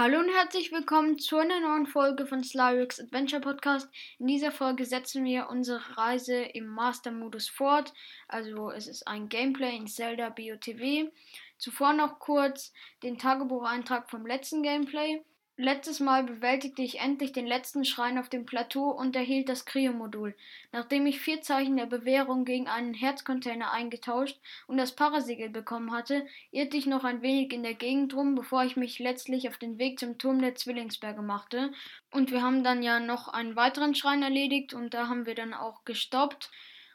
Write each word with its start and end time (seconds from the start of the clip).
Hallo 0.00 0.20
und 0.20 0.28
herzlich 0.28 0.70
willkommen 0.70 1.18
zu 1.18 1.38
einer 1.38 1.58
neuen 1.58 1.84
Folge 1.84 2.24
von 2.24 2.44
Slyrix 2.44 3.00
Adventure 3.00 3.42
Podcast. 3.42 3.88
In 4.20 4.28
dieser 4.28 4.52
Folge 4.52 4.84
setzen 4.84 5.24
wir 5.24 5.48
unsere 5.50 5.80
Reise 5.98 6.36
im 6.36 6.68
Master-Modus 6.68 7.48
fort. 7.48 7.92
Also 8.28 8.70
es 8.70 8.86
ist 8.86 9.08
ein 9.08 9.28
Gameplay 9.28 9.76
in 9.76 9.88
Zelda 9.88 10.28
BOTW. 10.28 11.08
Zuvor 11.56 11.94
noch 11.94 12.20
kurz 12.20 12.72
den 13.02 13.18
Tagebucheintrag 13.18 14.08
vom 14.08 14.24
letzten 14.24 14.62
Gameplay. 14.62 15.20
Letztes 15.60 15.98
Mal 15.98 16.22
bewältigte 16.22 16.82
ich 16.82 17.00
endlich 17.00 17.32
den 17.32 17.44
letzten 17.44 17.84
Schrein 17.84 18.16
auf 18.16 18.28
dem 18.28 18.46
Plateau 18.46 18.90
und 18.90 19.16
erhielt 19.16 19.48
das 19.48 19.64
Cryo-Modul. 19.64 20.36
Nachdem 20.70 21.04
ich 21.04 21.18
vier 21.18 21.42
Zeichen 21.42 21.76
der 21.76 21.86
Bewährung 21.86 22.44
gegen 22.44 22.68
einen 22.68 22.94
Herzcontainer 22.94 23.72
eingetauscht 23.72 24.38
und 24.68 24.76
das 24.76 24.94
Parasiegel 24.94 25.48
bekommen 25.48 25.90
hatte, 25.90 26.24
irrte 26.52 26.76
ich 26.76 26.86
noch 26.86 27.02
ein 27.02 27.22
wenig 27.22 27.52
in 27.52 27.64
der 27.64 27.74
Gegend 27.74 28.14
rum, 28.14 28.36
bevor 28.36 28.62
ich 28.62 28.76
mich 28.76 29.00
letztlich 29.00 29.48
auf 29.48 29.58
den 29.58 29.78
Weg 29.78 29.98
zum 29.98 30.16
Turm 30.16 30.40
der 30.40 30.54
Zwillingsberge 30.54 31.22
machte. 31.22 31.72
Und 32.12 32.30
wir 32.30 32.40
haben 32.40 32.62
dann 32.62 32.84
ja 32.84 33.00
noch 33.00 33.26
einen 33.26 33.56
weiteren 33.56 33.96
Schrein 33.96 34.22
erledigt 34.22 34.74
und 34.74 34.94
da 34.94 35.08
haben 35.08 35.26
wir 35.26 35.34
dann 35.34 35.54
auch 35.54 35.84
gestoppt. 35.84 36.52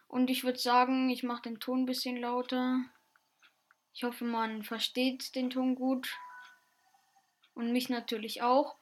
Und 0.08 0.30
ich 0.30 0.46
würde 0.46 0.60
sagen, 0.60 1.10
ich 1.10 1.24
mache 1.24 1.42
den 1.42 1.60
Ton 1.60 1.82
ein 1.82 1.86
bisschen 1.86 2.16
lauter. 2.16 2.80
Ich 3.94 4.06
hoffe, 4.06 4.24
man 4.24 4.64
versteht 4.64 5.36
den 5.36 5.50
Ton 5.50 5.76
gut 5.76 6.18
und 7.56 7.72
mich 7.72 7.90
natürlich 7.90 8.42
auch. 8.42 8.76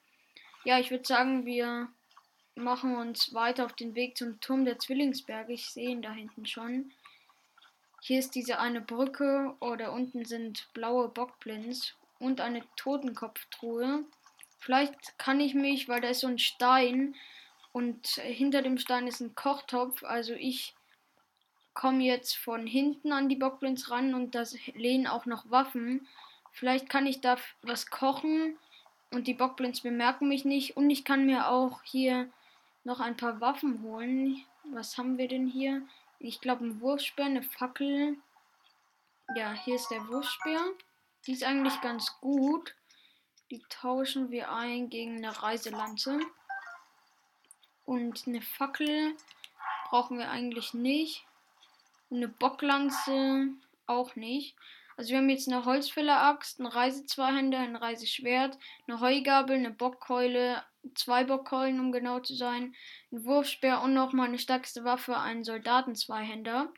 Ja, 0.63 0.79
ich 0.79 0.91
würde 0.91 1.05
sagen, 1.05 1.45
wir 1.45 1.89
machen 2.55 2.95
uns 2.95 3.34
weiter 3.34 3.66
auf 3.66 3.73
den 3.73 3.95
Weg 3.95 4.17
zum 4.17 4.39
Turm 4.41 4.66
der 4.66 4.79
Zwillingsberge. 4.79 5.53
Ich 5.53 5.67
sehe 5.67 5.89
ihn 5.89 6.02
da 6.02 6.12
hinten 6.12 6.45
schon. 6.45 6.91
Hier 8.02 8.20
ist 8.20 8.35
diese 8.35 8.59
eine 8.59 8.81
Brücke 8.81 9.55
oder 9.59 9.93
unten 9.93 10.26
sind 10.26 10.67
blaue 10.73 11.07
Bockblins 11.07 11.93
und 12.20 12.41
eine 12.41 12.63
Totenkopftruhe. 12.76 14.03
Vielleicht 14.59 15.17
kann 15.17 15.40
ich 15.40 15.53
mich, 15.53 15.88
weil 15.88 16.01
da 16.01 16.09
ist 16.09 16.21
so 16.21 16.27
ein 16.27 16.40
Stein 16.40 17.15
und 17.71 18.07
hinter 18.07 18.62
dem 18.62 18.77
Stein 18.77 19.07
ist 19.07 19.21
ein 19.21 19.35
Kochtopf. 19.35 20.04
Also 20.04 20.34
ich 20.34 20.76
komme 21.73 22.04
jetzt 22.04 22.35
von 22.35 22.67
hinten 22.67 23.12
an 23.12 23.29
die 23.29 23.35
Bockblins 23.35 23.90
ran 23.90 24.13
und 24.13 24.35
da 24.35 24.43
lehnen 24.73 25.07
auch 25.07 25.26
noch 25.26 25.49
Waffen. 25.49 26.07
Vielleicht 26.51 26.90
kann 26.90 27.07
ich 27.07 27.21
da 27.21 27.38
was 27.62 27.90
kochen 27.90 28.57
und 29.12 29.27
die 29.27 29.34
Bockblins 29.34 29.81
bemerken 29.81 30.27
mich 30.27 30.45
nicht. 30.45 30.77
Und 30.77 30.90
ich 30.90 31.04
kann 31.04 31.26
mir 31.26 31.49
auch 31.49 31.84
hier 31.84 32.29
noch 32.84 32.99
ein 32.99 33.17
paar 33.17 33.41
Waffen 33.41 33.84
holen. 33.84 34.43
Was 34.63 34.98
haben 34.98 35.17
wir 35.17 35.27
denn 35.27 35.48
hier? 35.48 35.81
Ich 36.20 36.40
glaube, 36.40 36.65
ein 36.65 36.81
Wurfspeer, 36.81 37.26
eine 37.26 37.43
Fackel. 37.43 38.17
Ja, 39.35 39.54
hier 39.54 39.76
ist 39.76 39.89
der 39.89 40.07
Wurfspeer. 40.07 40.63
Die 41.26 41.34
ist 41.34 41.43
eigentlich 41.43 41.79
ganz 41.82 42.20
gut. 42.21 42.73
Die 43.49 43.62
tauschen 43.70 44.32
wir 44.32 44.51
ein 44.51 44.89
gegen 44.89 45.17
eine 45.17 45.43
Reiselanze. 45.43 46.20
Und 47.85 48.26
eine 48.27 48.41
Fackel 48.41 49.15
brauchen 49.89 50.17
wir 50.17 50.29
eigentlich 50.29 50.73
nicht. 50.73 51.26
Und 52.09 52.17
eine 52.17 52.29
Bocklanze 52.29 53.49
auch 53.87 54.15
nicht. 54.15 54.55
Also 55.02 55.13
wir 55.13 55.18
haben 55.18 55.30
jetzt 55.30 55.48
eine 55.48 55.66
Holzfäller-Axt, 55.66 56.60
einen 56.60 56.68
Reisezweihänder, 56.68 57.57
ein 57.57 57.76
Reiseschwert, 57.76 58.60
eine 58.88 58.99
Heugabel, 58.99 59.55
eine 59.55 59.71
Bockkeule, 59.71 60.63
zwei 60.94 61.24
Bockkeulen, 61.24 61.80
um 61.80 61.91
genau 61.91 62.20
zu 62.20 62.35
sein, 62.35 62.76
ein 63.12 63.26
Wurfspeer 63.26 63.82
und 63.82 63.96
noch 63.96 64.13
meine 64.13 64.38
stärkste 64.38 64.84
Waffe, 64.84 65.18
einen 65.18 65.44
Soldatenzweihänder. 65.44 66.72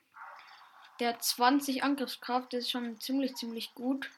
Der 1.02 1.10
hat 1.10 1.22
20 1.22 1.84
Angriffskraft, 1.84 2.54
das 2.54 2.62
ist 2.62 2.72
schon 2.72 2.98
ziemlich, 3.02 3.36
ziemlich 3.36 3.76
gut. 3.76 4.10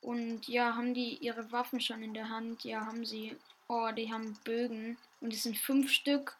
Und 0.00 0.48
ja, 0.48 0.74
haben 0.74 0.94
die 0.94 1.18
ihre 1.18 1.52
Waffen 1.52 1.82
schon 1.82 2.02
in 2.02 2.14
der 2.14 2.30
Hand? 2.30 2.64
Ja, 2.64 2.86
haben 2.86 3.04
sie. 3.04 3.36
Oh, 3.68 3.90
die 3.94 4.10
haben 4.10 4.38
Bögen. 4.44 4.96
Und 5.20 5.34
es 5.34 5.42
sind 5.42 5.58
fünf 5.58 5.92
Stück. 5.92 6.38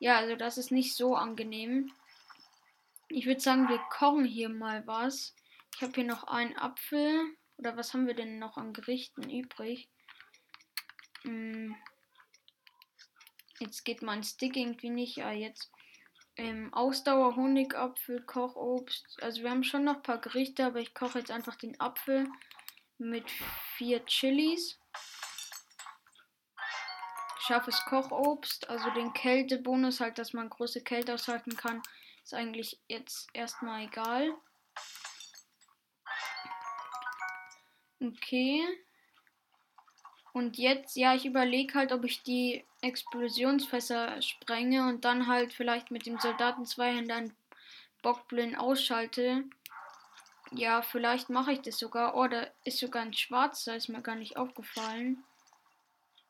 Ja, 0.00 0.18
also 0.18 0.36
das 0.36 0.58
ist 0.58 0.70
nicht 0.70 0.94
so 0.94 1.16
angenehm. 1.16 1.92
Ich 3.08 3.24
würde 3.24 3.40
sagen, 3.40 3.70
wir 3.70 3.78
kochen 3.88 4.26
hier 4.26 4.50
mal 4.50 4.86
was. 4.86 5.32
Ich 5.76 5.82
habe 5.82 5.92
hier 5.92 6.04
noch 6.04 6.24
einen 6.24 6.56
Apfel. 6.56 7.36
Oder 7.58 7.76
was 7.76 7.92
haben 7.92 8.06
wir 8.06 8.14
denn 8.14 8.38
noch 8.38 8.56
an 8.56 8.72
Gerichten 8.72 9.28
übrig? 9.28 9.90
Hm. 11.20 11.76
Jetzt 13.58 13.84
geht 13.84 14.00
mein 14.00 14.24
Stick 14.24 14.56
irgendwie 14.56 14.88
nicht. 14.88 15.18
Ja, 15.18 15.32
jetzt. 15.32 15.70
Ähm, 16.36 16.72
Ausdauer, 16.72 17.36
Honigapfel, 17.36 18.22
Kochobst. 18.22 19.22
Also 19.22 19.42
wir 19.42 19.50
haben 19.50 19.64
schon 19.64 19.84
noch 19.84 19.96
ein 19.96 20.02
paar 20.02 20.20
Gerichte, 20.20 20.64
aber 20.64 20.80
ich 20.80 20.94
koche 20.94 21.18
jetzt 21.18 21.30
einfach 21.30 21.56
den 21.56 21.78
Apfel 21.78 22.26
mit 22.96 23.30
vier 23.76 24.02
Chilis. 24.06 24.78
Scharfes 27.40 27.84
Kochobst, 27.84 28.70
also 28.70 28.90
den 28.90 29.12
Kältebonus 29.12 30.00
halt, 30.00 30.16
dass 30.16 30.32
man 30.32 30.48
große 30.48 30.82
Kälte 30.82 31.12
aushalten 31.12 31.54
kann, 31.54 31.82
ist 32.24 32.32
eigentlich 32.32 32.80
jetzt 32.88 33.28
erstmal 33.34 33.84
egal. 33.84 34.34
Okay. 38.00 38.62
Und 40.32 40.58
jetzt, 40.58 40.96
ja, 40.96 41.14
ich 41.14 41.24
überlege 41.24 41.74
halt, 41.74 41.92
ob 41.92 42.04
ich 42.04 42.22
die 42.22 42.64
Explosionsfässer 42.82 44.20
sprenge 44.20 44.86
und 44.86 45.04
dann 45.04 45.26
halt 45.26 45.54
vielleicht 45.54 45.90
mit 45.90 46.04
dem 46.04 46.18
Soldaten 46.18 46.66
Zweihänder 46.66 47.24
Bockblind 48.02 48.58
ausschalte. 48.58 49.44
Ja, 50.52 50.82
vielleicht 50.82 51.30
mache 51.30 51.52
ich 51.52 51.60
das 51.60 51.78
sogar. 51.78 52.14
Oh, 52.14 52.26
da 52.28 52.46
ist 52.64 52.78
sogar 52.78 53.02
ein 53.02 53.14
schwarzer, 53.14 53.76
ist 53.76 53.88
mir 53.88 54.02
gar 54.02 54.14
nicht 54.14 54.36
aufgefallen. 54.36 55.24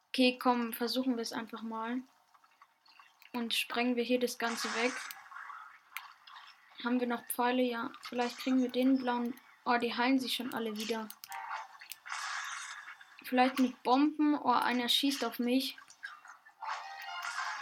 Okay, 0.08 0.38
komm, 0.40 0.72
versuchen 0.72 1.16
wir 1.16 1.22
es 1.22 1.32
einfach 1.32 1.62
mal. 1.62 2.00
Und 3.32 3.54
sprengen 3.54 3.96
wir 3.96 4.04
hier 4.04 4.20
das 4.20 4.38
Ganze 4.38 4.68
weg. 4.76 4.92
Haben 6.84 7.00
wir 7.00 7.06
noch 7.06 7.26
Pfeile? 7.26 7.62
Ja, 7.62 7.90
vielleicht 8.02 8.38
kriegen 8.38 8.62
wir 8.62 8.70
den 8.70 8.98
blauen. 8.98 9.34
Oh, 9.64 9.76
die 9.76 9.94
heilen 9.94 10.18
sich 10.18 10.34
schon 10.34 10.54
alle 10.54 10.76
wieder. 10.76 11.08
Vielleicht 13.26 13.58
mit 13.58 13.82
Bomben. 13.82 14.38
Oh, 14.40 14.52
einer 14.52 14.88
schießt 14.88 15.24
auf 15.24 15.40
mich. 15.40 15.76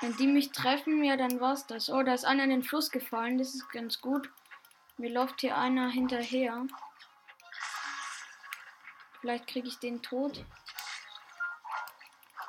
Wenn 0.03 0.15
die 0.19 0.27
mich 0.27 0.53
treffen, 0.53 1.03
ja, 1.03 1.17
dann 1.17 1.41
war's 1.41 1.67
das. 1.67 1.89
Oh, 1.89 2.03
da 2.03 2.13
ist 2.13 2.27
einer 2.27 2.45
in 2.45 2.51
den 2.51 2.63
Fluss 2.63 2.91
gefallen. 2.91 3.39
Das 3.39 3.55
ist 3.55 3.71
ganz 3.71 4.03
gut. 4.03 4.31
Mir 4.99 5.11
läuft 5.11 5.41
hier 5.41 5.57
einer 5.57 5.89
hinterher. 5.89 6.67
Vielleicht 9.23 9.47
kriege 9.47 9.69
ich 9.69 9.79
den 9.79 10.03
tot. 10.03 10.45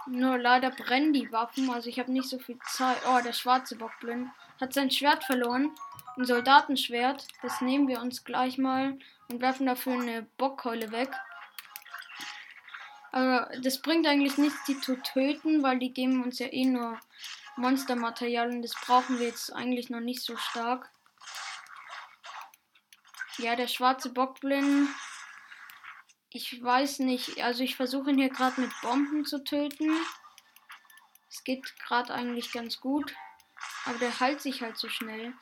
Nur 0.07 0.37
leider 0.37 0.69
brennen 0.71 1.13
die 1.13 1.31
Waffen. 1.31 1.69
Also 1.69 1.89
ich 1.89 1.99
habe 1.99 2.11
nicht 2.11 2.27
so 2.27 2.37
viel 2.37 2.59
Zeit. 2.67 2.97
Oh, 3.07 3.21
der 3.23 3.31
schwarze 3.31 3.77
Bockblind 3.77 4.29
hat 4.59 4.73
sein 4.73 4.91
Schwert 4.91 5.23
verloren. 5.23 5.71
Ein 6.17 6.25
Soldatenschwert. 6.25 7.25
Das 7.41 7.61
nehmen 7.61 7.87
wir 7.87 8.01
uns 8.01 8.25
gleich 8.25 8.57
mal 8.57 8.99
und 9.29 9.41
werfen 9.41 9.67
dafür 9.67 9.93
eine 9.93 10.23
Bockkeule 10.37 10.91
weg. 10.91 11.11
Aber 13.15 13.49
das 13.61 13.81
bringt 13.81 14.05
eigentlich 14.07 14.37
nichts, 14.37 14.61
die 14.65 14.77
zu 14.81 15.01
töten, 15.01 15.63
weil 15.63 15.79
die 15.79 15.93
geben 15.93 16.21
uns 16.21 16.37
ja 16.37 16.47
eh 16.47 16.65
nur 16.65 16.99
Monstermaterial 17.55 18.49
und 18.49 18.61
das 18.61 18.73
brauchen 18.73 19.19
wir 19.19 19.27
jetzt 19.27 19.53
eigentlich 19.53 19.89
noch 19.89 20.01
nicht 20.01 20.21
so 20.21 20.35
stark. 20.35 20.91
Ja, 23.37 23.55
der 23.55 23.69
schwarze 23.69 24.09
Bockblind. 24.09 24.89
Ich 26.29 26.61
weiß 26.61 26.99
nicht. 26.99 27.41
Also 27.41 27.63
ich 27.63 27.77
versuche 27.77 28.09
ihn 28.09 28.17
hier 28.17 28.27
gerade 28.27 28.59
mit 28.59 28.71
Bomben 28.81 29.23
zu 29.23 29.41
töten. 29.45 29.95
Es 31.29 31.45
geht 31.45 31.73
gerade 31.79 32.13
eigentlich 32.13 32.51
ganz 32.51 32.81
gut. 32.81 33.15
Aber 33.85 33.97
der 33.97 34.19
heilt 34.19 34.41
sich 34.41 34.61
halt 34.61 34.75
so 34.75 34.89
schnell. 34.89 35.33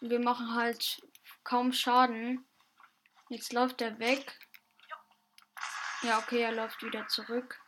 Und 0.00 0.10
wir 0.10 0.20
machen 0.20 0.54
halt 0.54 1.02
kaum 1.42 1.72
Schaden. 1.72 2.46
Jetzt 3.28 3.52
läuft 3.52 3.80
er 3.82 3.98
weg. 3.98 4.38
Ja, 6.08 6.20
okay, 6.20 6.40
er 6.40 6.52
läuft 6.52 6.82
wieder 6.82 7.06
zurück. 7.08 7.60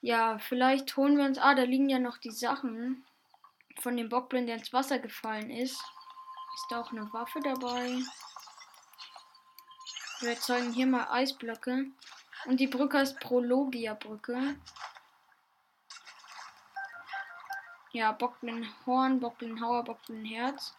Ja, 0.00 0.38
vielleicht 0.38 0.96
holen 0.96 1.18
wir 1.18 1.26
uns. 1.26 1.36
Ah, 1.36 1.54
da 1.54 1.64
liegen 1.64 1.90
ja 1.90 1.98
noch 1.98 2.16
die 2.16 2.30
Sachen 2.30 3.04
von 3.80 3.98
dem 3.98 4.08
Bockblind, 4.08 4.48
der 4.48 4.56
ins 4.56 4.72
Wasser 4.72 4.98
gefallen 4.98 5.50
ist. 5.50 5.74
Ist 5.74 6.66
da 6.70 6.80
auch 6.80 6.90
eine 6.90 7.12
Waffe 7.12 7.38
dabei? 7.40 7.98
Wir 10.20 10.30
erzeugen 10.30 10.72
hier 10.72 10.86
mal 10.86 11.06
Eisblöcke. 11.10 11.88
Und 12.46 12.60
die 12.60 12.66
Brücke 12.66 13.02
ist 13.02 13.20
Prologia-Brücke. 13.20 14.56
Ja, 17.90 18.12
Bockblind 18.12 18.66
Horn, 18.86 19.20
Bockblind 19.20 19.60
Hauer, 19.60 19.84
Bockblind 19.84 20.26
Herz. 20.30 20.74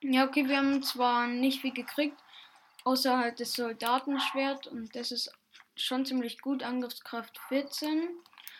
Ja, 0.00 0.24
okay, 0.24 0.48
wir 0.48 0.56
haben 0.56 0.82
zwar 0.82 1.26
nicht 1.26 1.60
viel 1.60 1.74
gekriegt, 1.74 2.18
außer 2.84 3.18
halt 3.18 3.40
das 3.40 3.54
Soldatenschwert 3.54 4.66
und 4.66 4.94
das 4.94 5.10
ist 5.10 5.32
schon 5.76 6.06
ziemlich 6.06 6.40
gut, 6.40 6.62
Angriffskraft 6.62 7.38
14. 7.48 8.08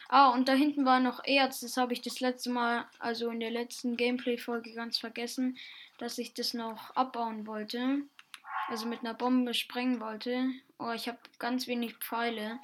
Ah, 0.08 0.30
und 0.30 0.48
da 0.48 0.52
hinten 0.52 0.84
war 0.84 1.00
noch 1.00 1.24
Erz, 1.24 1.60
das 1.60 1.76
habe 1.76 1.92
ich 1.92 2.02
das 2.02 2.20
letzte 2.20 2.50
Mal, 2.50 2.86
also 2.98 3.30
in 3.30 3.40
der 3.40 3.50
letzten 3.50 3.96
Gameplay-Folge 3.96 4.74
ganz 4.74 4.98
vergessen, 4.98 5.56
dass 5.98 6.18
ich 6.18 6.34
das 6.34 6.54
noch 6.54 6.90
abbauen 6.96 7.46
wollte. 7.46 8.02
also 8.68 8.86
mit 8.86 9.00
einer 9.00 9.14
Bombe 9.14 9.54
sprengen 9.54 10.00
wollte. 10.00 10.50
Oh, 10.78 10.90
ich 10.92 11.08
habe 11.08 11.18
ganz 11.38 11.66
wenig 11.66 11.96
Pfeile. 11.98 12.58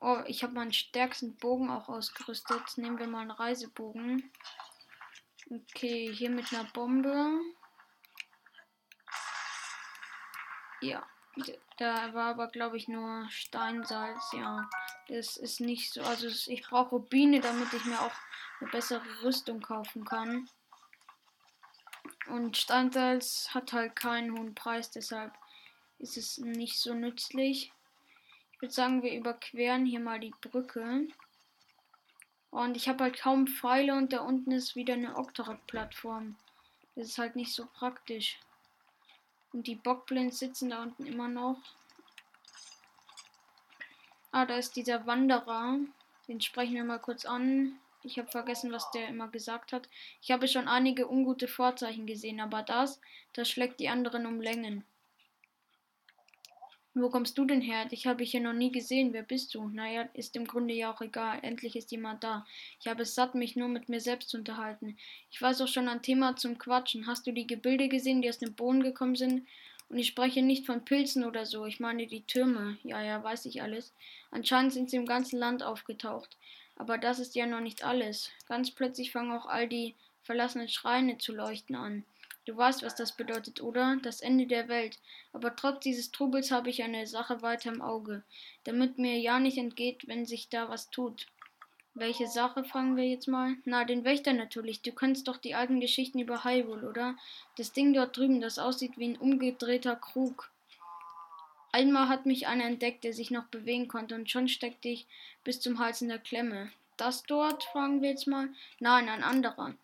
Oh, 0.00 0.18
ich 0.26 0.42
habe 0.42 0.54
meinen 0.54 0.72
stärksten 0.72 1.36
Bogen 1.36 1.70
auch 1.70 1.88
ausgerüstet. 1.88 2.62
Nehmen 2.76 2.98
wir 2.98 3.08
mal 3.08 3.22
einen 3.22 3.32
Reisebogen. 3.32 4.30
Okay, 5.50 6.12
hier 6.14 6.30
mit 6.30 6.52
einer 6.52 6.64
Bombe. 6.72 7.40
Ja, 10.80 11.06
da 11.78 12.14
war 12.14 12.30
aber, 12.30 12.48
glaube 12.48 12.76
ich, 12.76 12.88
nur 12.88 13.26
Steinsalz. 13.30 14.32
Ja, 14.32 14.68
das 15.08 15.36
ist 15.36 15.60
nicht 15.60 15.92
so. 15.92 16.02
Also, 16.02 16.28
ich 16.50 16.62
brauche 16.62 16.90
Rubine, 16.90 17.40
damit 17.40 17.72
ich 17.72 17.84
mir 17.84 18.00
auch 18.00 18.14
eine 18.60 18.70
bessere 18.70 19.22
Rüstung 19.22 19.60
kaufen 19.60 20.04
kann. 20.04 20.48
Und 22.28 22.56
Steinsalz 22.56 23.48
hat 23.54 23.72
halt 23.72 23.96
keinen 23.96 24.36
hohen 24.36 24.54
Preis, 24.54 24.90
deshalb 24.90 25.32
ist 25.98 26.16
es 26.16 26.38
nicht 26.38 26.78
so 26.78 26.94
nützlich. 26.94 27.72
Ich 28.52 28.62
würde 28.62 28.74
sagen, 28.74 29.02
wir 29.02 29.14
überqueren 29.14 29.86
hier 29.86 30.00
mal 30.00 30.20
die 30.20 30.34
Brücke. 30.40 31.06
Und 32.50 32.76
ich 32.76 32.88
habe 32.88 33.04
halt 33.04 33.18
kaum 33.18 33.46
Pfeile 33.46 33.94
und 33.94 34.12
da 34.12 34.20
unten 34.20 34.52
ist 34.52 34.74
wieder 34.74 34.94
eine 34.94 35.16
Octorok-Plattform. 35.16 36.36
Das 36.94 37.08
ist 37.08 37.18
halt 37.18 37.36
nicht 37.36 37.54
so 37.54 37.66
praktisch. 37.66 38.38
Und 39.52 39.66
die 39.66 39.76
Bockblins 39.76 40.38
sitzen 40.38 40.70
da 40.70 40.82
unten 40.82 41.06
immer 41.06 41.28
noch. 41.28 41.58
Ah, 44.30 44.44
da 44.44 44.56
ist 44.56 44.76
dieser 44.76 45.06
Wanderer. 45.06 45.78
Den 46.28 46.40
sprechen 46.40 46.74
wir 46.74 46.84
mal 46.84 46.98
kurz 46.98 47.24
an. 47.24 47.78
Ich 48.02 48.18
habe 48.18 48.30
vergessen, 48.30 48.72
was 48.72 48.90
der 48.92 49.08
immer 49.08 49.28
gesagt 49.28 49.72
hat. 49.72 49.88
Ich 50.22 50.30
habe 50.30 50.46
schon 50.46 50.68
einige 50.68 51.10
ungute 51.10 51.48
Vorzeichen 51.48 52.06
gesehen, 52.06 52.40
aber 52.40 52.62
das, 52.62 53.00
das 53.32 53.48
schlägt 53.48 53.80
die 53.80 53.88
anderen 53.88 54.26
um 54.26 54.40
Längen. 54.40 54.84
Wo 57.00 57.10
kommst 57.10 57.38
du 57.38 57.44
denn 57.44 57.60
her? 57.60 57.84
Dich 57.84 58.06
habe 58.06 58.22
ich 58.22 58.32
hier 58.32 58.40
noch 58.40 58.52
nie 58.52 58.72
gesehen. 58.72 59.12
Wer 59.12 59.22
bist 59.22 59.54
du? 59.54 59.68
Naja, 59.68 60.08
ist 60.14 60.34
im 60.36 60.46
Grunde 60.46 60.74
ja 60.74 60.92
auch 60.92 61.00
egal. 61.00 61.38
Endlich 61.42 61.76
ist 61.76 61.92
jemand 61.92 62.24
da. 62.24 62.44
Ich 62.80 62.88
habe 62.88 63.02
es 63.02 63.14
satt, 63.14 63.34
mich 63.34 63.56
nur 63.56 63.68
mit 63.68 63.88
mir 63.88 64.00
selbst 64.00 64.30
zu 64.30 64.38
unterhalten. 64.38 64.96
Ich 65.30 65.40
weiß 65.40 65.60
auch 65.60 65.68
schon 65.68 65.88
ein 65.88 66.02
Thema 66.02 66.36
zum 66.36 66.58
Quatschen. 66.58 67.06
Hast 67.06 67.26
du 67.26 67.32
die 67.32 67.46
Gebilde 67.46 67.88
gesehen, 67.88 68.20
die 68.20 68.28
aus 68.28 68.38
dem 68.38 68.54
Boden 68.54 68.82
gekommen 68.82 69.16
sind? 69.16 69.46
Und 69.88 69.98
ich 69.98 70.08
spreche 70.08 70.42
nicht 70.42 70.66
von 70.66 70.84
Pilzen 70.84 71.24
oder 71.24 71.46
so. 71.46 71.64
Ich 71.66 71.80
meine 71.80 72.06
die 72.06 72.22
Türme. 72.22 72.78
Ja, 72.82 73.00
ja, 73.00 73.22
weiß 73.22 73.46
ich 73.46 73.62
alles. 73.62 73.92
Anscheinend 74.30 74.72
sind 74.72 74.90
sie 74.90 74.96
im 74.96 75.06
ganzen 75.06 75.38
Land 75.38 75.62
aufgetaucht. 75.62 76.36
Aber 76.76 76.98
das 76.98 77.18
ist 77.18 77.34
ja 77.34 77.46
noch 77.46 77.60
nicht 77.60 77.84
alles. 77.84 78.30
Ganz 78.46 78.70
plötzlich 78.70 79.12
fangen 79.12 79.32
auch 79.32 79.46
all 79.46 79.68
die 79.68 79.94
verlassenen 80.22 80.68
Schreine 80.68 81.18
zu 81.18 81.32
leuchten 81.32 81.76
an. 81.76 82.04
Du 82.48 82.56
weißt, 82.56 82.82
was 82.82 82.94
das 82.94 83.12
bedeutet, 83.12 83.60
oder? 83.60 83.98
Das 84.02 84.22
Ende 84.22 84.46
der 84.46 84.68
Welt. 84.68 84.98
Aber 85.34 85.54
trotz 85.54 85.80
dieses 85.80 86.12
Trubels 86.12 86.50
habe 86.50 86.70
ich 86.70 86.82
eine 86.82 87.06
Sache 87.06 87.42
weiter 87.42 87.70
im 87.70 87.82
Auge, 87.82 88.22
damit 88.64 88.96
mir 88.96 89.18
ja 89.18 89.38
nicht 89.38 89.58
entgeht, 89.58 90.08
wenn 90.08 90.24
sich 90.24 90.48
da 90.48 90.70
was 90.70 90.88
tut. 90.88 91.26
Welche 91.92 92.26
Sache, 92.26 92.64
fragen 92.64 92.96
wir 92.96 93.04
jetzt 93.04 93.28
mal? 93.28 93.56
Na, 93.66 93.84
den 93.84 94.02
Wächter 94.02 94.32
natürlich. 94.32 94.80
Du 94.80 94.92
kennst 94.92 95.28
doch 95.28 95.36
die 95.36 95.54
alten 95.54 95.78
Geschichten 95.78 96.20
über 96.20 96.42
Hyrule, 96.42 96.88
oder? 96.88 97.16
Das 97.58 97.74
Ding 97.74 97.92
dort 97.92 98.16
drüben, 98.16 98.40
das 98.40 98.58
aussieht 98.58 98.96
wie 98.96 99.08
ein 99.08 99.18
umgedrehter 99.18 99.96
Krug. 99.96 100.50
Einmal 101.70 102.08
hat 102.08 102.24
mich 102.24 102.46
einer 102.46 102.64
entdeckt, 102.64 103.04
der 103.04 103.12
sich 103.12 103.30
noch 103.30 103.44
bewegen 103.48 103.88
konnte, 103.88 104.14
und 104.14 104.30
schon 104.30 104.48
steckte 104.48 104.88
ich 104.88 105.06
bis 105.44 105.60
zum 105.60 105.80
Hals 105.80 106.00
in 106.00 106.08
der 106.08 106.18
Klemme. 106.18 106.72
Das 106.96 107.24
dort, 107.24 107.64
fragen 107.64 108.00
wir 108.00 108.08
jetzt 108.08 108.26
mal? 108.26 108.48
Nein, 108.80 109.10
ein 109.10 109.22
anderer. 109.22 109.74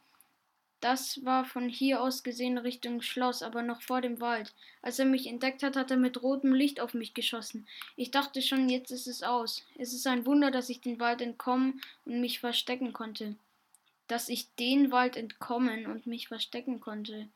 Das 0.84 1.24
war 1.24 1.46
von 1.46 1.70
hier 1.70 2.02
aus 2.02 2.22
gesehen 2.22 2.58
Richtung 2.58 3.00
Schloss, 3.00 3.42
aber 3.42 3.62
noch 3.62 3.80
vor 3.80 4.02
dem 4.02 4.20
Wald. 4.20 4.52
Als 4.82 4.98
er 4.98 5.06
mich 5.06 5.26
entdeckt 5.26 5.62
hat, 5.62 5.76
hat 5.76 5.90
er 5.90 5.96
mit 5.96 6.22
rotem 6.22 6.52
Licht 6.52 6.78
auf 6.78 6.92
mich 6.92 7.14
geschossen. 7.14 7.66
Ich 7.96 8.10
dachte 8.10 8.42
schon, 8.42 8.68
jetzt 8.68 8.90
ist 8.90 9.06
es 9.06 9.22
aus. 9.22 9.64
Es 9.78 9.94
ist 9.94 10.06
ein 10.06 10.26
Wunder, 10.26 10.50
dass 10.50 10.68
ich 10.68 10.82
den 10.82 11.00
Wald 11.00 11.22
entkommen 11.22 11.80
und 12.04 12.20
mich 12.20 12.38
verstecken 12.38 12.92
konnte. 12.92 13.34
Dass 14.08 14.28
ich 14.28 14.54
den 14.56 14.92
Wald 14.92 15.16
entkommen 15.16 15.86
und 15.86 16.06
mich 16.06 16.28
verstecken 16.28 16.80
konnte. 16.80 17.28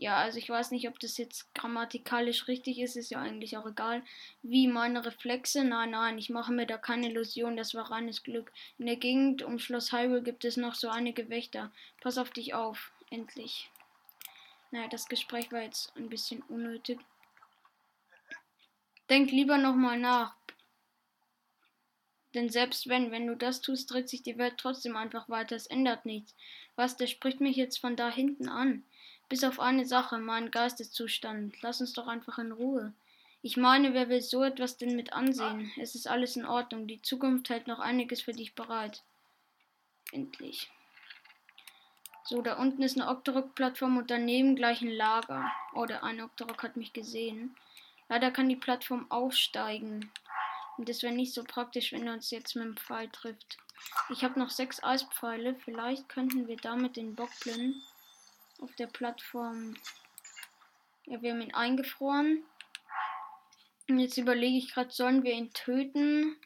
Ja, 0.00 0.18
also 0.18 0.38
ich 0.38 0.48
weiß 0.48 0.70
nicht, 0.70 0.86
ob 0.88 1.00
das 1.00 1.18
jetzt 1.18 1.52
grammatikalisch 1.56 2.46
richtig 2.46 2.78
ist, 2.78 2.94
ist 2.94 3.10
ja 3.10 3.20
eigentlich 3.20 3.56
auch 3.56 3.66
egal. 3.66 4.04
Wie 4.42 4.68
meine 4.68 5.04
Reflexe? 5.04 5.64
Nein, 5.64 5.90
nein, 5.90 6.18
ich 6.18 6.30
mache 6.30 6.52
mir 6.52 6.66
da 6.66 6.78
keine 6.78 7.10
Illusion, 7.10 7.56
das 7.56 7.74
war 7.74 7.90
reines 7.90 8.22
Glück. 8.22 8.52
In 8.78 8.86
der 8.86 8.94
Gegend 8.94 9.42
um 9.42 9.58
Schloss 9.58 9.92
Hyrule 9.92 10.22
gibt 10.22 10.44
es 10.44 10.56
noch 10.56 10.76
so 10.76 10.88
einige 10.88 11.28
Wächter. 11.30 11.72
Pass 12.00 12.16
auf 12.16 12.30
dich 12.30 12.54
auf, 12.54 12.92
endlich. 13.10 13.70
Naja, 14.70 14.86
das 14.86 15.08
Gespräch 15.08 15.50
war 15.50 15.62
jetzt 15.62 15.92
ein 15.96 16.08
bisschen 16.08 16.42
unnötig. 16.42 17.00
Denk 19.10 19.32
lieber 19.32 19.58
nochmal 19.58 19.98
nach. 19.98 20.36
Denn 22.34 22.50
selbst 22.50 22.88
wenn, 22.88 23.10
wenn 23.10 23.26
du 23.26 23.34
das 23.34 23.62
tust, 23.62 23.90
dreht 23.90 24.08
sich 24.08 24.22
die 24.22 24.38
Welt 24.38 24.58
trotzdem 24.58 24.96
einfach 24.96 25.28
weiter. 25.28 25.56
Es 25.56 25.66
ändert 25.66 26.06
nichts. 26.06 26.36
Was, 26.76 26.96
der 26.96 27.08
spricht 27.08 27.40
mich 27.40 27.56
jetzt 27.56 27.80
von 27.80 27.96
da 27.96 28.08
hinten 28.08 28.48
an. 28.48 28.84
Bis 29.28 29.44
auf 29.44 29.60
eine 29.60 29.84
Sache, 29.84 30.18
meinen 30.18 30.50
Geisteszustand. 30.50 31.60
Lass 31.60 31.80
uns 31.80 31.92
doch 31.92 32.06
einfach 32.06 32.38
in 32.38 32.52
Ruhe. 32.52 32.94
Ich 33.42 33.56
meine, 33.56 33.94
wer 33.94 34.08
will 34.08 34.20
so 34.20 34.42
etwas 34.42 34.78
denn 34.78 34.96
mit 34.96 35.12
ansehen? 35.12 35.70
Es 35.78 35.94
ist 35.94 36.08
alles 36.08 36.36
in 36.36 36.46
Ordnung. 36.46 36.86
Die 36.86 37.02
Zukunft 37.02 37.50
hält 37.50 37.66
noch 37.66 37.78
einiges 37.78 38.22
für 38.22 38.32
dich 38.32 38.54
bereit. 38.54 39.02
Endlich. 40.12 40.70
So, 42.24 42.42
da 42.42 42.54
unten 42.54 42.82
ist 42.82 42.98
eine 42.98 43.08
Octorok-Plattform 43.08 43.98
und 43.98 44.10
daneben 44.10 44.56
gleich 44.56 44.82
ein 44.82 44.90
Lager. 44.90 45.50
Oh, 45.74 45.86
der 45.86 46.02
eine 46.04 46.24
Octorok 46.24 46.62
hat 46.62 46.76
mich 46.76 46.92
gesehen. 46.92 47.56
Leider 48.08 48.30
kann 48.30 48.48
die 48.48 48.56
Plattform 48.56 49.10
aufsteigen. 49.10 50.10
Und 50.76 50.88
das 50.88 51.02
wäre 51.02 51.14
nicht 51.14 51.32
so 51.32 51.44
praktisch, 51.44 51.92
wenn 51.92 52.06
er 52.06 52.14
uns 52.14 52.30
jetzt 52.30 52.54
mit 52.56 52.64
dem 52.64 52.76
Pfeil 52.76 53.08
trifft. 53.08 53.58
Ich 54.10 54.24
habe 54.24 54.38
noch 54.38 54.50
sechs 54.50 54.82
Eispfeile. 54.82 55.54
Vielleicht 55.54 56.08
könnten 56.08 56.48
wir 56.48 56.56
damit 56.56 56.96
den 56.96 57.14
Bockblin 57.14 57.82
auf 58.60 58.74
der 58.76 58.86
Plattform. 58.86 59.74
Ja, 61.06 61.22
wir 61.22 61.32
haben 61.32 61.40
ihn 61.40 61.54
eingefroren. 61.54 62.44
Und 63.88 63.98
jetzt 63.98 64.18
überlege 64.18 64.58
ich 64.58 64.72
gerade, 64.72 64.90
sollen 64.90 65.22
wir 65.22 65.32
ihn 65.32 65.52
töten? 65.52 66.36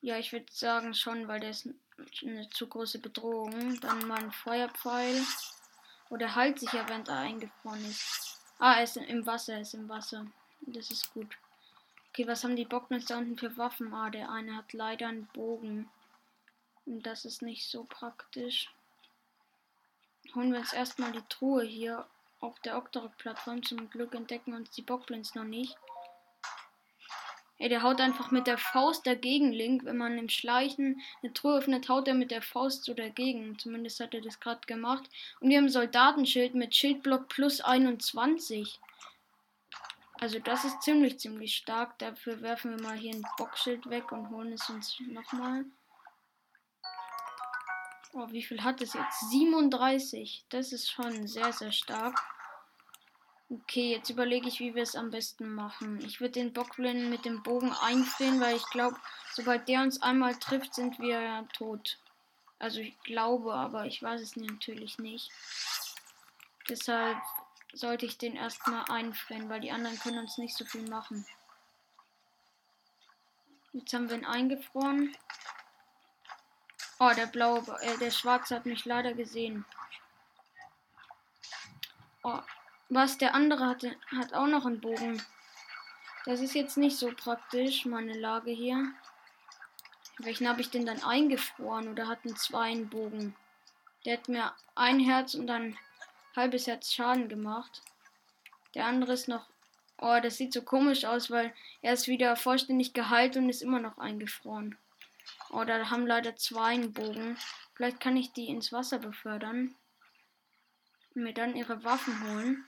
Ja, 0.00 0.18
ich 0.18 0.32
würde 0.32 0.46
sagen 0.50 0.94
schon, 0.94 1.28
weil 1.28 1.40
der 1.40 1.50
ist 1.50 1.68
eine 2.22 2.48
zu 2.50 2.68
große 2.68 3.00
Bedrohung. 3.00 3.80
Dann 3.80 4.06
mal 4.06 4.18
ein 4.18 4.32
Feuerpfeil. 4.32 5.22
Oder 6.08 6.34
halt 6.34 6.58
sich 6.58 6.72
ja, 6.72 6.88
wenn 6.88 7.06
er 7.06 7.18
eingefroren 7.18 7.84
ist. 7.84 8.40
Ah, 8.58 8.74
er 8.74 8.84
ist 8.84 8.96
im 8.96 9.26
Wasser, 9.26 9.54
er 9.54 9.60
ist 9.62 9.74
im 9.74 9.88
Wasser. 9.88 10.26
Das 10.60 10.90
ist 10.90 11.12
gut. 11.12 11.36
Okay, 12.10 12.26
was 12.26 12.44
haben 12.44 12.56
die 12.56 12.64
Bocknets 12.64 13.06
da 13.06 13.18
unten 13.18 13.38
für 13.38 13.56
Waffen? 13.56 13.94
Ah, 13.94 14.10
der 14.10 14.30
eine 14.30 14.56
hat 14.56 14.72
leider 14.72 15.08
einen 15.08 15.26
Bogen. 15.28 15.88
Und 16.86 17.06
das 17.06 17.24
ist 17.24 17.42
nicht 17.42 17.68
so 17.68 17.84
praktisch 17.84 18.68
holen 20.34 20.52
wir 20.52 20.60
uns 20.60 20.72
erstmal 20.72 21.12
die 21.12 21.22
Truhe 21.28 21.62
hier 21.62 22.06
auf 22.40 22.58
der 22.60 22.76
Octorok-Plattform. 22.78 23.62
Zum 23.62 23.90
Glück 23.90 24.14
entdecken 24.14 24.54
uns 24.54 24.70
die 24.70 24.82
Bockblins 24.82 25.34
noch 25.34 25.44
nicht. 25.44 25.76
Ey, 27.58 27.68
der 27.68 27.82
haut 27.82 28.00
einfach 28.00 28.30
mit 28.30 28.46
der 28.46 28.56
Faust 28.56 29.06
dagegen, 29.06 29.52
Link. 29.52 29.84
Wenn 29.84 29.98
man 29.98 30.16
im 30.16 30.30
Schleichen 30.30 31.02
eine 31.22 31.34
Truhe 31.34 31.58
öffnet, 31.58 31.90
haut 31.90 32.08
er 32.08 32.14
mit 32.14 32.30
der 32.30 32.40
Faust 32.40 32.84
so 32.84 32.94
dagegen. 32.94 33.58
Zumindest 33.58 34.00
hat 34.00 34.14
er 34.14 34.22
das 34.22 34.40
gerade 34.40 34.66
gemacht. 34.66 35.04
Und 35.40 35.50
wir 35.50 35.58
haben 35.58 35.68
Soldatenschild 35.68 36.54
mit 36.54 36.74
Schildblock 36.74 37.28
plus 37.28 37.60
21. 37.60 38.80
Also 40.20 40.38
das 40.38 40.64
ist 40.64 40.82
ziemlich, 40.82 41.18
ziemlich 41.18 41.54
stark. 41.54 41.98
Dafür 41.98 42.40
werfen 42.40 42.76
wir 42.76 42.82
mal 42.82 42.96
hier 42.96 43.14
ein 43.14 43.26
Bockschild 43.36 43.90
weg 43.90 44.10
und 44.10 44.30
holen 44.30 44.52
es 44.52 44.70
uns 44.70 44.98
nochmal. 45.00 45.66
Oh, 48.12 48.26
wie 48.30 48.42
viel 48.42 48.62
hat 48.62 48.80
es 48.80 48.94
jetzt? 48.94 49.30
37. 49.30 50.44
Das 50.48 50.72
ist 50.72 50.90
schon 50.90 51.26
sehr, 51.28 51.52
sehr 51.52 51.72
stark. 51.72 52.20
Okay, 53.48 53.92
jetzt 53.92 54.10
überlege 54.10 54.48
ich, 54.48 54.60
wie 54.60 54.74
wir 54.74 54.82
es 54.82 54.94
am 54.94 55.10
besten 55.10 55.54
machen. 55.54 56.00
Ich 56.04 56.20
würde 56.20 56.34
den 56.34 56.52
Bockblin 56.52 57.10
mit 57.10 57.24
dem 57.24 57.42
Bogen 57.42 57.72
einfrieren, 57.72 58.40
weil 58.40 58.56
ich 58.56 58.66
glaube, 58.70 58.96
sobald 59.32 59.68
der 59.68 59.82
uns 59.82 60.02
einmal 60.02 60.36
trifft, 60.36 60.74
sind 60.74 60.98
wir 60.98 61.46
tot. 61.52 61.98
Also 62.60 62.80
ich 62.80 62.96
glaube, 63.02 63.54
aber 63.54 63.86
ich 63.86 64.02
weiß 64.02 64.20
es 64.20 64.36
natürlich 64.36 64.98
nicht. 64.98 65.30
Deshalb 66.68 67.18
sollte 67.72 68.06
ich 68.06 68.18
den 68.18 68.36
erstmal 68.36 68.84
einfrieren, 68.88 69.48
weil 69.48 69.60
die 69.60 69.72
anderen 69.72 69.98
können 69.98 70.18
uns 70.18 70.38
nicht 70.38 70.56
so 70.56 70.64
viel 70.64 70.88
machen. 70.88 71.26
Jetzt 73.72 73.92
haben 73.94 74.08
wir 74.08 74.16
ihn 74.16 74.24
eingefroren. 74.24 75.16
Oh, 77.02 77.12
der 77.16 77.24
blaue, 77.24 77.64
äh, 77.80 77.96
der 77.96 78.10
schwarze 78.10 78.54
hat 78.54 78.66
mich 78.66 78.84
leider 78.84 79.14
gesehen. 79.14 79.64
Oh, 82.22 82.40
was 82.90 83.16
der 83.16 83.34
andere 83.34 83.66
hatte, 83.66 83.96
hat 84.14 84.34
auch 84.34 84.46
noch 84.46 84.66
einen 84.66 84.82
Bogen. 84.82 85.22
Das 86.26 86.40
ist 86.40 86.54
jetzt 86.54 86.76
nicht 86.76 86.98
so 86.98 87.10
praktisch, 87.10 87.86
meine 87.86 88.12
Lage 88.12 88.50
hier. 88.50 88.92
Welchen 90.18 90.46
habe 90.46 90.60
ich 90.60 90.68
denn 90.68 90.84
dann 90.84 91.02
eingefroren 91.02 91.88
oder 91.88 92.06
hatten 92.06 92.36
zwei 92.36 92.64
einen 92.64 92.90
Bogen? 92.90 93.34
Der 94.04 94.18
hat 94.18 94.28
mir 94.28 94.52
ein 94.74 95.00
Herz 95.00 95.32
und 95.32 95.48
ein 95.48 95.78
halbes 96.36 96.66
Herz 96.66 96.92
Schaden 96.92 97.30
gemacht. 97.30 97.80
Der 98.74 98.84
andere 98.84 99.14
ist 99.14 99.26
noch. 99.26 99.46
Oh, 99.96 100.18
das 100.22 100.36
sieht 100.36 100.52
so 100.52 100.60
komisch 100.60 101.06
aus, 101.06 101.30
weil 101.30 101.54
er 101.80 101.94
ist 101.94 102.08
wieder 102.08 102.36
vollständig 102.36 102.92
geheilt 102.92 103.38
und 103.38 103.48
ist 103.48 103.62
immer 103.62 103.80
noch 103.80 103.96
eingefroren. 103.96 104.76
Oh, 105.52 105.64
da 105.64 105.90
haben 105.90 106.06
leider 106.06 106.36
zwei 106.36 106.74
einen 106.74 106.92
Bogen. 106.92 107.36
Vielleicht 107.74 108.00
kann 108.00 108.16
ich 108.16 108.32
die 108.32 108.46
ins 108.46 108.72
Wasser 108.72 108.98
befördern. 108.98 109.74
Und 111.14 111.22
mir 111.24 111.34
dann 111.34 111.56
ihre 111.56 111.82
Waffen 111.82 112.22
holen. 112.22 112.64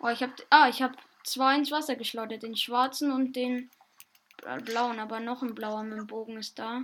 Oh, 0.00 0.08
ich 0.08 0.22
hab. 0.22 0.30
Ah, 0.50 0.68
ich 0.68 0.82
hab 0.82 0.96
zwei 1.22 1.54
ins 1.56 1.70
Wasser 1.70 1.94
geschleudert. 1.94 2.42
Den 2.42 2.56
schwarzen 2.56 3.12
und 3.12 3.34
den 3.36 3.70
blauen. 4.64 4.98
Aber 4.98 5.20
noch 5.20 5.42
ein 5.42 5.54
blauer 5.54 5.84
mit 5.84 5.98
dem 5.98 6.06
Bogen 6.08 6.36
ist 6.36 6.58
da. 6.58 6.82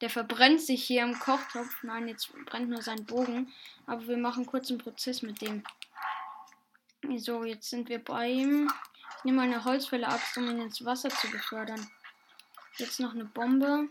Der 0.00 0.10
verbrennt 0.10 0.60
sich 0.60 0.84
hier 0.84 1.02
im 1.02 1.18
Kochtopf. 1.18 1.82
Nein, 1.82 2.06
jetzt 2.06 2.32
brennt 2.44 2.70
nur 2.70 2.82
sein 2.82 3.04
Bogen. 3.04 3.52
Aber 3.86 4.06
wir 4.06 4.16
machen 4.16 4.46
kurz 4.46 4.70
einen 4.70 4.78
Prozess 4.78 5.22
mit 5.22 5.40
dem. 5.40 5.64
So, 7.16 7.42
jetzt 7.42 7.70
sind 7.70 7.88
wir 7.88 7.98
bei 8.04 8.28
ihm. 8.28 8.70
Ich 9.18 9.24
nehme 9.24 9.42
eine 9.42 9.64
Holzfäller-Axt, 9.64 10.36
um 10.38 10.48
ihn 10.48 10.60
ins 10.60 10.84
Wasser 10.84 11.08
zu 11.08 11.28
befördern. 11.30 11.90
Jetzt 12.76 13.00
noch 13.00 13.12
eine 13.12 13.24
Bombe. 13.24 13.88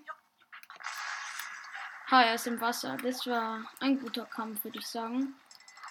Ha, 2.09 2.21
er 2.21 2.35
ist 2.35 2.47
im 2.47 2.61
Wasser. 2.61 2.95
Das 3.03 3.27
war 3.27 3.69
ein 3.81 3.99
guter 3.99 4.25
Kampf, 4.25 4.63
würde 4.63 4.79
ich 4.79 4.87
sagen. 4.87 5.35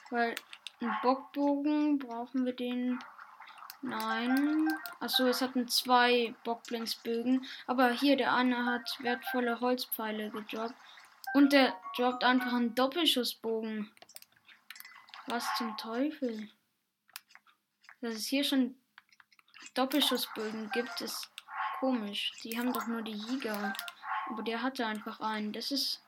Weil 0.08 0.35
ein 0.80 0.96
Bockbogen 1.02 1.99
brauchen 1.99 2.46
wir 2.46 2.54
den. 2.54 2.99
Nein. 3.82 4.66
Achso, 4.99 5.26
es 5.26 5.42
hatten 5.42 5.68
zwei 5.68 6.35
Bockblinksbögen. 6.44 7.44
Aber 7.66 7.90
hier, 7.90 8.16
der 8.16 8.32
eine 8.32 8.64
hat 8.64 8.96
wertvolle 9.00 9.61
Holzpfeile 9.61 10.30
gedroppt. 10.30 10.75
Und 11.35 11.52
der 11.52 11.76
droppt 11.96 12.25
einfach 12.25 12.54
einen 12.54 12.75
Doppelschussbogen. 12.75 13.92
Was 15.26 15.54
zum 15.56 15.76
Teufel? 15.76 16.49
Dass 18.00 18.14
es 18.14 18.26
hier 18.26 18.42
schon 18.42 18.75
Doppelschussbögen 19.75 20.70
gibt, 20.70 20.99
ist 21.02 21.30
komisch. 21.78 22.32
Die 22.42 22.58
haben 22.58 22.73
doch 22.73 22.87
nur 22.87 23.02
die 23.02 23.12
Jäger. 23.12 23.75
Aber 24.30 24.42
der 24.42 24.62
hatte 24.62 24.87
einfach 24.87 25.20
einen. 25.20 25.52
Das 25.52 25.70
ist 25.70 26.02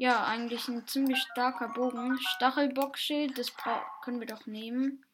ja, 0.00 0.24
eigentlich 0.24 0.66
ein 0.66 0.86
ziemlich 0.86 1.18
starker 1.18 1.68
Bogen. 1.68 2.18
Stachelbockschild, 2.18 3.36
das 3.36 3.52
können 4.02 4.18
wir 4.18 4.26
doch 4.26 4.46
nehmen. 4.46 5.04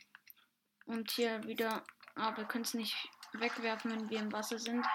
Und 0.86 1.10
hier 1.10 1.42
wieder. 1.42 1.82
Aber 2.14 2.28
ah, 2.28 2.36
wir 2.36 2.44
können 2.44 2.62
es 2.62 2.72
nicht 2.72 2.94
wegwerfen, 3.32 3.90
wenn 3.90 4.08
wir 4.08 4.20
im 4.20 4.32
Wasser 4.32 4.60
sind. 4.60 4.86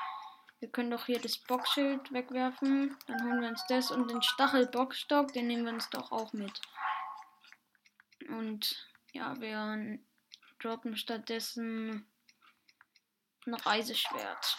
Wir 0.62 0.70
können 0.70 0.92
doch 0.92 1.08
hier 1.08 1.20
das 1.20 1.38
Boxschild 1.40 2.10
wegwerfen. 2.14 2.98
Dann 3.06 3.22
holen 3.22 3.42
wir 3.42 3.50
uns 3.50 3.66
das 3.68 3.92
und 3.92 4.10
den 4.10 4.22
Stachelbockstock, 4.22 5.34
den 5.34 5.48
nehmen 5.48 5.66
wir 5.66 5.74
uns 5.74 5.90
doch 5.90 6.14
auch 6.14 6.32
mit. 6.32 6.62
Und 8.30 8.88
ja, 9.12 9.38
wir 9.42 10.00
droppen 10.60 10.96
stattdessen 10.96 12.08
ein 13.46 13.54
Reiseschwert. 13.56 14.58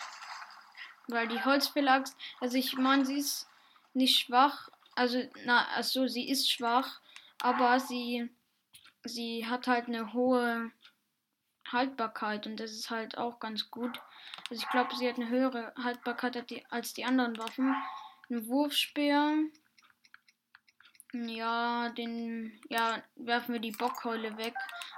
Weil 1.09 1.27
die 1.27 1.43
Holzphalanx, 1.43 2.15
also 2.39 2.59
ich 2.59 2.77
meine, 2.77 3.07
sie 3.07 3.17
ist 3.17 3.49
nicht 3.95 4.27
schwach, 4.27 4.69
also, 4.95 5.23
na, 5.45 5.67
also 5.69 6.07
sie 6.07 6.29
ist 6.29 6.51
schwach, 6.51 7.01
aber 7.41 7.81
sie, 7.81 8.31
sie 9.05 9.47
hat 9.47 9.67
halt 9.67 9.87
eine 9.87 10.13
hohe 10.13 10.71
Haltbarkeit 11.71 12.47
und 12.47 12.61
das 12.61 12.73
ist 12.73 12.91
halt 12.91 13.17
auch 13.17 13.41
ganz 13.41 13.71
gut. 13.71 14.01
Also 14.51 14.63
ich 14.63 14.69
glaube, 14.71 14.95
sie 14.97 15.09
hat 15.09 15.17
eine 15.17 15.29
höhere 15.29 15.73
Haltbarkeit 15.83 16.37
als 16.71 16.95
die, 16.95 17.05
anderen 17.05 17.39
Waffen. 17.39 17.75
Ein 18.31 18.47
Wurfspeer. 18.47 19.37
Ja, 21.15 21.91
den 21.91 22.59
ja, 22.71 23.03
werfen 23.17 23.53
wir 23.53 23.61
die 23.61 23.73
Bockkeule 23.73 24.37
weg, 24.39 24.55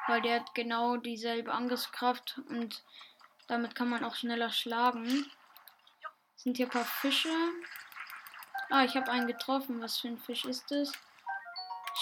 weil 0.07 0.23
der 0.23 0.41
hat 0.41 0.55
genau 0.55 0.97
dieselbe 0.97 1.53
Angriffskraft 1.53 2.41
und 2.49 2.85
damit 3.49 3.75
kann 3.75 3.89
man 3.89 4.05
auch 4.05 4.15
schneller 4.15 4.51
schlagen. 4.51 5.27
Sind 6.37 6.57
hier 6.57 6.67
ein 6.67 6.71
paar 6.71 6.85
Fische. 6.85 7.31
Ah, 8.71 8.85
ich 8.85 8.97
habe 8.97 9.11
einen 9.11 9.27
getroffen. 9.27 9.81
Was 9.81 9.99
für 9.99 10.09
ein 10.09 10.19
Fisch 10.19 10.45
ist 10.45 10.71
das? 10.71 10.93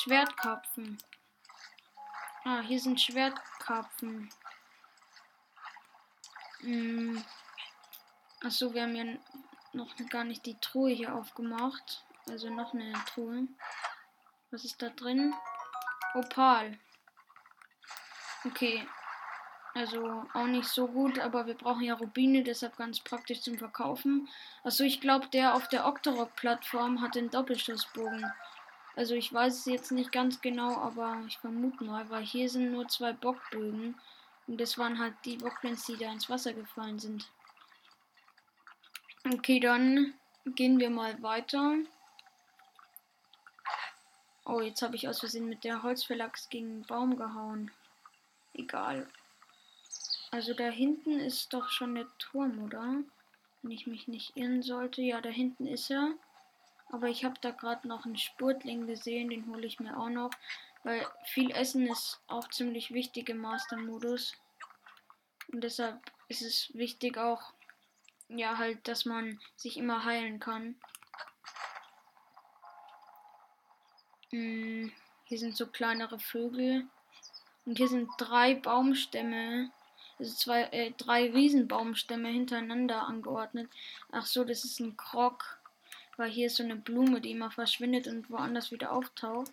Schwertkarpfen. 0.02 0.98
Ah, 2.44 2.60
hier 2.60 2.80
sind 2.80 3.00
Schwertkarpfen. 3.00 4.28
Hm. 6.60 7.24
Achso, 8.42 8.72
wir 8.74 8.82
haben 8.82 8.96
ja 8.96 9.04
noch 9.72 9.94
gar 10.10 10.24
nicht 10.24 10.46
die 10.46 10.58
Truhe 10.60 10.90
hier 10.90 11.14
aufgemacht. 11.14 12.04
Also 12.28 12.50
noch 12.50 12.72
eine 12.72 12.92
Truhe. 13.06 13.48
Was 14.50 14.64
ist 14.64 14.80
da 14.80 14.88
drin? 14.90 15.34
Opal. 16.14 16.78
Okay, 18.44 18.86
also 19.74 20.24
auch 20.34 20.46
nicht 20.46 20.68
so 20.68 20.86
gut, 20.86 21.18
aber 21.18 21.46
wir 21.46 21.54
brauchen 21.54 21.82
ja 21.82 21.94
Rubine, 21.94 22.42
deshalb 22.42 22.76
ganz 22.76 23.00
praktisch 23.00 23.40
zum 23.40 23.56
Verkaufen. 23.56 24.28
Also 24.64 24.84
ich 24.84 25.00
glaube, 25.00 25.28
der 25.28 25.54
auf 25.54 25.68
der 25.68 25.86
Octorok-Plattform 25.86 27.00
hat 27.00 27.14
den 27.14 27.30
Doppelschussbogen. 27.30 28.30
Also 28.94 29.14
ich 29.14 29.32
weiß 29.32 29.60
es 29.60 29.64
jetzt 29.64 29.90
nicht 29.90 30.12
ganz 30.12 30.42
genau, 30.42 30.76
aber 30.76 31.22
ich 31.26 31.38
vermute 31.38 31.84
mal, 31.84 32.10
weil 32.10 32.24
hier 32.24 32.50
sind 32.50 32.72
nur 32.72 32.86
zwei 32.88 33.12
Bockbögen. 33.14 33.98
Und 34.46 34.60
das 34.60 34.76
waren 34.76 34.98
halt 34.98 35.14
die 35.24 35.38
Bockblends, 35.38 35.86
die 35.86 35.96
da 35.96 36.12
ins 36.12 36.28
Wasser 36.28 36.52
gefallen 36.52 36.98
sind. 36.98 37.30
Okay, 39.24 39.60
dann 39.60 40.12
gehen 40.44 40.78
wir 40.78 40.90
mal 40.90 41.22
weiter. 41.22 41.76
Oh, 44.44 44.60
jetzt 44.60 44.82
habe 44.82 44.96
ich 44.96 45.08
aus 45.08 45.20
Versehen 45.20 45.48
mit 45.48 45.64
der 45.64 45.82
Holzverlags 45.82 46.48
gegen 46.50 46.66
einen 46.66 46.86
Baum 46.86 47.16
gehauen. 47.16 47.70
Egal. 48.52 49.08
Also 50.32 50.54
da 50.54 50.70
hinten 50.70 51.20
ist 51.20 51.52
doch 51.52 51.68
schon 51.68 51.94
der 51.94 52.06
Turm, 52.18 52.64
oder? 52.64 53.04
Wenn 53.60 53.70
ich 53.70 53.86
mich 53.86 54.08
nicht 54.08 54.34
irren 54.34 54.62
sollte. 54.62 55.02
Ja, 55.02 55.20
da 55.20 55.28
hinten 55.28 55.66
ist 55.66 55.90
er. 55.90 56.14
Aber 56.88 57.08
ich 57.08 57.24
habe 57.24 57.34
da 57.42 57.50
gerade 57.50 57.86
noch 57.86 58.06
einen 58.06 58.16
Spurtling 58.16 58.86
gesehen, 58.86 59.28
den 59.28 59.46
hole 59.46 59.66
ich 59.66 59.78
mir 59.78 59.94
auch 59.94 60.08
noch. 60.08 60.30
Weil 60.84 61.06
viel 61.26 61.50
Essen 61.50 61.86
ist 61.86 62.18
auch 62.28 62.48
ziemlich 62.48 62.94
wichtig 62.94 63.28
im 63.28 63.38
Master-Modus. 63.38 64.32
Und 65.52 65.62
deshalb 65.62 66.00
ist 66.28 66.40
es 66.40 66.70
wichtig 66.72 67.18
auch, 67.18 67.52
ja, 68.28 68.56
halt, 68.56 68.88
dass 68.88 69.04
man 69.04 69.38
sich 69.56 69.76
immer 69.76 70.06
heilen 70.06 70.40
kann. 70.40 70.76
Hm, 74.30 74.90
hier 75.24 75.38
sind 75.38 75.54
so 75.58 75.66
kleinere 75.66 76.18
Vögel. 76.18 76.86
Und 77.66 77.76
hier 77.76 77.88
sind 77.88 78.08
drei 78.16 78.54
Baumstämme 78.54 79.70
also 80.22 80.34
zwei, 80.36 80.62
äh, 80.70 80.92
drei 80.96 81.30
Riesenbaumstämme 81.30 82.28
hintereinander 82.28 83.02
angeordnet. 83.02 83.68
Ach 84.12 84.24
so, 84.24 84.44
das 84.44 84.64
ist 84.64 84.80
ein 84.80 84.96
Krog. 84.96 85.58
Weil 86.16 86.30
hier 86.30 86.46
ist 86.46 86.56
so 86.56 86.62
eine 86.62 86.76
Blume, 86.76 87.20
die 87.20 87.32
immer 87.32 87.50
verschwindet 87.50 88.06
und 88.06 88.30
woanders 88.30 88.70
wieder 88.70 88.92
auftaucht. 88.92 89.50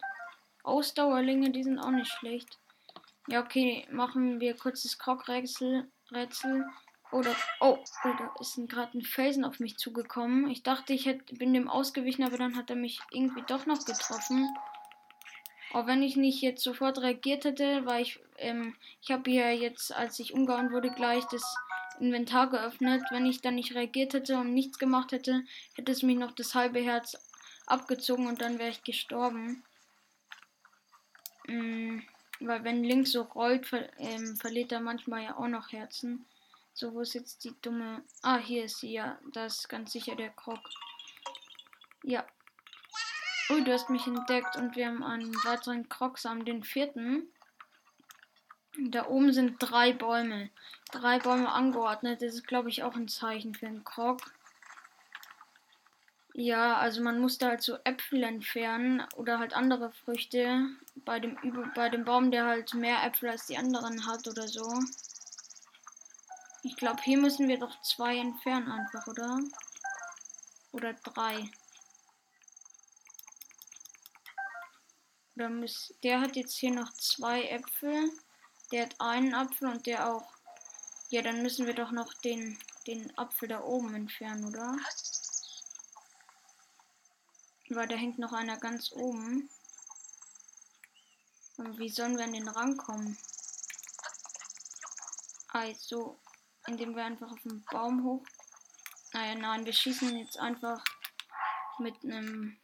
Ausdauerlinge, 0.64 1.52
die 1.52 1.64
sind 1.64 1.80
auch 1.80 1.92
nicht 1.92 2.12
schlecht. 2.12 2.58
Ja, 3.28 3.42
okay, 3.42 3.88
machen 3.92 4.40
wir 4.40 4.56
kurz 4.56 4.84
das 4.84 4.98
Krogrätsel. 4.98 5.90
Rätsel. 6.12 6.66
Oder, 7.12 7.36
oh, 7.60 7.78
oh, 8.04 8.14
da 8.18 8.32
ist 8.40 8.60
gerade 8.68 8.98
ein 8.98 9.02
Felsen 9.02 9.44
auf 9.44 9.60
mich 9.60 9.78
zugekommen. 9.78 10.50
Ich 10.50 10.62
dachte, 10.62 10.94
ich 10.94 11.06
hätte, 11.08 11.34
bin 11.36 11.54
dem 11.54 11.68
ausgewichen, 11.68 12.24
aber 12.24 12.38
dann 12.38 12.56
hat 12.56 12.70
er 12.70 12.76
mich 12.76 13.00
irgendwie 13.12 13.44
doch 13.48 13.66
noch 13.66 13.84
getroffen. 13.84 14.48
Auch 15.72 15.86
wenn 15.86 16.02
ich 16.02 16.16
nicht 16.16 16.42
jetzt 16.42 16.64
sofort 16.64 17.00
reagiert 17.00 17.46
hätte, 17.46 17.86
weil 17.86 18.02
ich, 18.02 18.20
ähm, 18.38 18.76
ich 19.02 19.12
habe 19.12 19.30
hier 19.30 19.54
jetzt, 19.56 19.94
als 19.94 20.20
ich 20.20 20.34
umgehauen 20.34 20.72
wurde, 20.72 20.90
gleich 20.90 21.24
das 21.26 21.44
Inventar 22.00 22.50
geöffnet. 22.50 23.04
Wenn 23.12 23.26
ich 23.26 23.42
dann 23.42 23.56
nicht 23.56 23.76
reagiert 23.76 24.14
hätte 24.14 24.38
und 24.38 24.54
nichts 24.54 24.80
gemacht 24.80 25.12
hätte, 25.12 25.44
hätte 25.76 25.92
es 25.92 26.02
mich 26.02 26.18
noch 26.18 26.32
das 26.32 26.56
halbe 26.56 26.80
Herz 26.80 27.18
abgezogen 27.68 28.28
und 28.28 28.42
dann 28.42 28.58
wäre 28.58 28.70
ich 28.70 28.84
gestorben. 28.84 29.64
Ähm, 31.48 32.04
weil 32.40 32.64
wenn 32.64 32.84
links 32.84 33.12
so 33.12 33.22
rollt, 33.22 33.68
ver 33.68 33.90
ähm, 34.00 34.36
verliert 34.38 34.72
er 34.72 34.80
manchmal 34.80 35.24
ja 35.24 35.38
auch 35.38 35.48
noch 35.48 35.72
Herzen. 35.72 36.26
So, 36.74 36.94
wo 36.94 37.02
ist 37.02 37.14
jetzt 37.14 37.44
die 37.44 37.54
dumme... 37.62 38.04
Ah, 38.22 38.38
hier 38.38 38.66
ist 38.66 38.80
sie, 38.80 38.94
ja. 38.94 39.20
Das 39.34 39.60
ist 39.60 39.70
ganz 39.70 39.92
sicher 39.92 40.16
der 40.16 40.30
Krog. 40.30 40.60
Ja, 42.04 42.26
Ui, 43.52 43.64
du 43.64 43.74
hast 43.74 43.90
mich 43.90 44.06
entdeckt 44.06 44.58
und 44.58 44.76
wir 44.76 44.86
haben 44.86 45.04
einen 45.04 45.34
weiteren 45.44 45.90
Kroxam, 45.90 46.46
den 46.46 46.64
vierten. 46.64 47.28
Da 48.78 49.08
oben 49.08 49.34
sind 49.34 49.56
drei 49.58 49.92
Bäume. 49.92 50.52
Drei 50.92 51.18
Bäume 51.18 51.52
angeordnet. 51.52 52.22
Das 52.22 52.36
ist, 52.36 52.48
glaube 52.48 52.70
ich, 52.70 52.84
auch 52.84 52.96
ein 52.96 53.08
Zeichen 53.08 53.56
für 53.56 53.66
einen 53.66 53.84
Krog. 53.84 54.22
Ja, 56.34 56.78
also 56.78 57.02
man 57.02 57.20
muss 57.20 57.40
da 57.40 57.48
halt 57.50 57.64
so 57.64 57.78
Äpfel 57.84 58.22
entfernen 58.22 59.04
oder 59.16 59.40
halt 59.40 59.56
andere 59.56 59.92
Früchte 59.92 60.70
bei 61.04 61.20
dem, 61.20 61.36
bei 61.74 61.90
dem 61.90 62.06
Baum, 62.06 62.30
der 62.30 62.46
halt 62.46 62.76
mehr 62.76 63.04
Äpfel 63.04 63.30
als 63.30 63.48
die 63.48 63.58
anderen 63.58 64.06
hat 64.06 64.28
oder 64.28 64.48
so. 64.48 64.72
Ich 66.62 66.76
glaube, 66.76 67.02
hier 67.02 67.18
müssen 67.18 67.48
wir 67.48 67.58
doch 67.58 67.82
zwei 67.82 68.16
entfernen 68.18 68.72
einfach, 68.72 69.08
oder? 69.08 69.40
Oder 70.72 70.94
drei. 70.94 71.50
Der 76.04 76.22
hat 76.22 76.36
jetzt 76.36 76.58
hier 76.58 76.72
noch 76.72 76.94
zwei 76.94 77.44
Äpfel. 77.44 78.12
Der 78.72 78.84
hat 78.84 78.96
einen 79.00 79.34
Apfel 79.34 79.70
und 79.70 79.86
der 79.86 80.10
auch. 80.10 80.34
Ja, 81.10 81.22
dann 81.22 81.42
müssen 81.42 81.66
wir 81.66 81.74
doch 81.74 81.92
noch 81.92 82.14
den, 82.14 82.60
den 82.86 83.18
Apfel 83.18 83.48
da 83.48 83.62
oben 83.62 83.96
entfernen, 83.96 84.46
oder? 84.46 84.78
Weil 87.70 87.88
da 87.88 87.96
hängt 87.96 88.20
noch 88.20 88.34
einer 88.34 88.58
ganz 88.58 88.92
oben. 88.92 89.50
Und 91.58 91.78
wie 91.80 91.90
sollen 91.90 92.18
wir 92.18 92.26
an 92.26 92.34
den 92.34 92.48
rankommen? 92.48 93.18
Also, 95.50 96.20
indem 96.68 96.96
wir 96.96 97.06
einfach 97.06 97.32
auf 97.32 97.42
den 97.42 97.64
Baum 97.72 98.04
hoch. 98.04 98.26
Naja, 99.14 99.36
nein, 99.36 99.66
wir 99.66 99.74
schießen 99.74 100.16
jetzt 100.18 100.38
einfach 100.38 100.84
mit 101.80 101.96
einem 102.04 102.58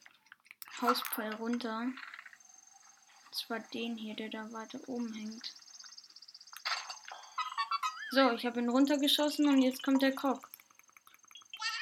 Hauspfeil 0.81 1.33
runter. 1.35 1.87
Zwar 3.35 3.59
den 3.59 3.97
hier, 3.97 4.15
der 4.15 4.29
da 4.29 4.51
weiter 4.53 4.79
oben 4.87 5.13
hängt. 5.13 5.53
So, 8.11 8.31
ich 8.31 8.45
habe 8.45 8.61
ihn 8.61 8.69
runtergeschossen 8.69 9.47
und 9.49 9.61
jetzt 9.61 9.83
kommt 9.83 10.01
der 10.01 10.15
Krog. 10.15 10.49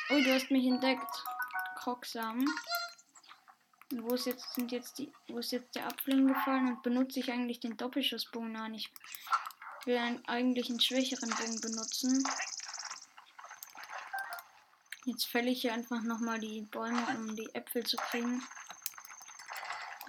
Oh, 0.09 0.19
du 0.19 0.33
hast 0.33 0.49
mich 0.49 0.65
entdeckt. 0.65 1.23
Krogsamen. 1.75 2.47
Und 3.91 4.03
wo 4.03 4.15
ist 4.15 4.25
jetzt 4.25 4.55
sind 4.55 4.71
jetzt 4.71 4.97
die 4.97 5.13
wo 5.27 5.37
ist 5.37 5.51
jetzt 5.51 5.75
der 5.75 5.85
Apfel 5.85 6.15
hingefallen 6.15 6.69
und 6.69 6.81
benutze 6.81 7.19
ich 7.19 7.31
eigentlich 7.31 7.59
den 7.59 7.77
Doppelschussbogen? 7.77 8.53
Nein, 8.53 8.73
ich 8.73 8.91
will 9.85 9.97
einen, 9.97 10.25
eigentlich 10.27 10.69
einen 10.69 10.79
schwächeren 10.79 11.29
Bogen 11.29 11.61
benutzen. 11.61 12.27
Jetzt 15.05 15.27
fälle 15.27 15.51
ich 15.51 15.61
hier 15.61 15.73
einfach 15.73 16.01
nochmal 16.01 16.39
die 16.39 16.61
Bäume, 16.61 17.05
um 17.15 17.35
die 17.35 17.53
Äpfel 17.53 17.85
zu 17.85 17.97
kriegen. 17.97 18.41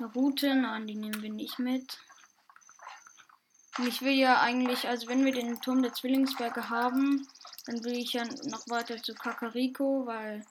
Route, 0.01 0.55
nein, 0.55 0.87
die 0.87 0.97
nehmen 0.97 1.23
wir 1.23 1.31
nicht 1.31 1.59
mit. 1.59 1.99
Ich 3.87 4.03
will 4.03 4.13
ja 4.13 4.41
eigentlich, 4.41 4.89
also 4.89 5.09
wenn 5.09 5.25
wir 5.25 5.33
den 5.33 5.61
Turm 5.61 5.83
der 5.83 5.93
Zwillingsberge 5.93 6.69
haben, 6.69 7.27
dann 7.67 7.85
will 7.85 7.97
ich 7.97 8.13
ja 8.13 8.25
noch 8.25 8.69
weiter 8.69 9.03
zu 9.03 9.15
Kakariko, 9.15 10.07
weil 10.07 10.45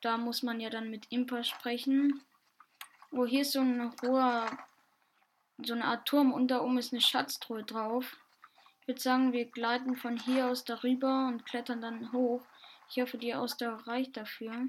da 0.00 0.16
muss 0.16 0.42
man 0.42 0.60
ja 0.60 0.70
dann 0.70 0.90
mit 0.90 1.06
Impa 1.10 1.44
sprechen. 1.44 2.22
Oh, 3.12 3.26
hier 3.26 3.42
ist 3.42 3.52
so 3.52 3.60
ein 3.60 3.92
hoher, 4.02 4.46
so 5.62 5.74
eine 5.74 5.84
Art 5.84 6.06
Turm 6.06 6.32
und 6.32 6.48
da 6.48 6.60
oben 6.60 6.78
ist 6.78 6.92
eine 6.92 7.00
Schatztruhe 7.00 7.64
drauf. 7.64 8.16
Ich 8.82 8.88
würde 8.88 9.00
sagen, 9.00 9.32
wir 9.32 9.44
gleiten 9.44 9.96
von 9.96 10.16
hier 10.16 10.48
aus 10.48 10.64
darüber 10.64 11.28
und 11.28 11.46
klettern 11.46 11.80
dann 11.80 12.12
hoch. 12.12 12.42
Ich 12.88 13.00
hoffe, 13.00 13.18
die 13.18 13.34
Ausdauer 13.34 13.86
reicht 13.86 14.16
dafür. 14.16 14.68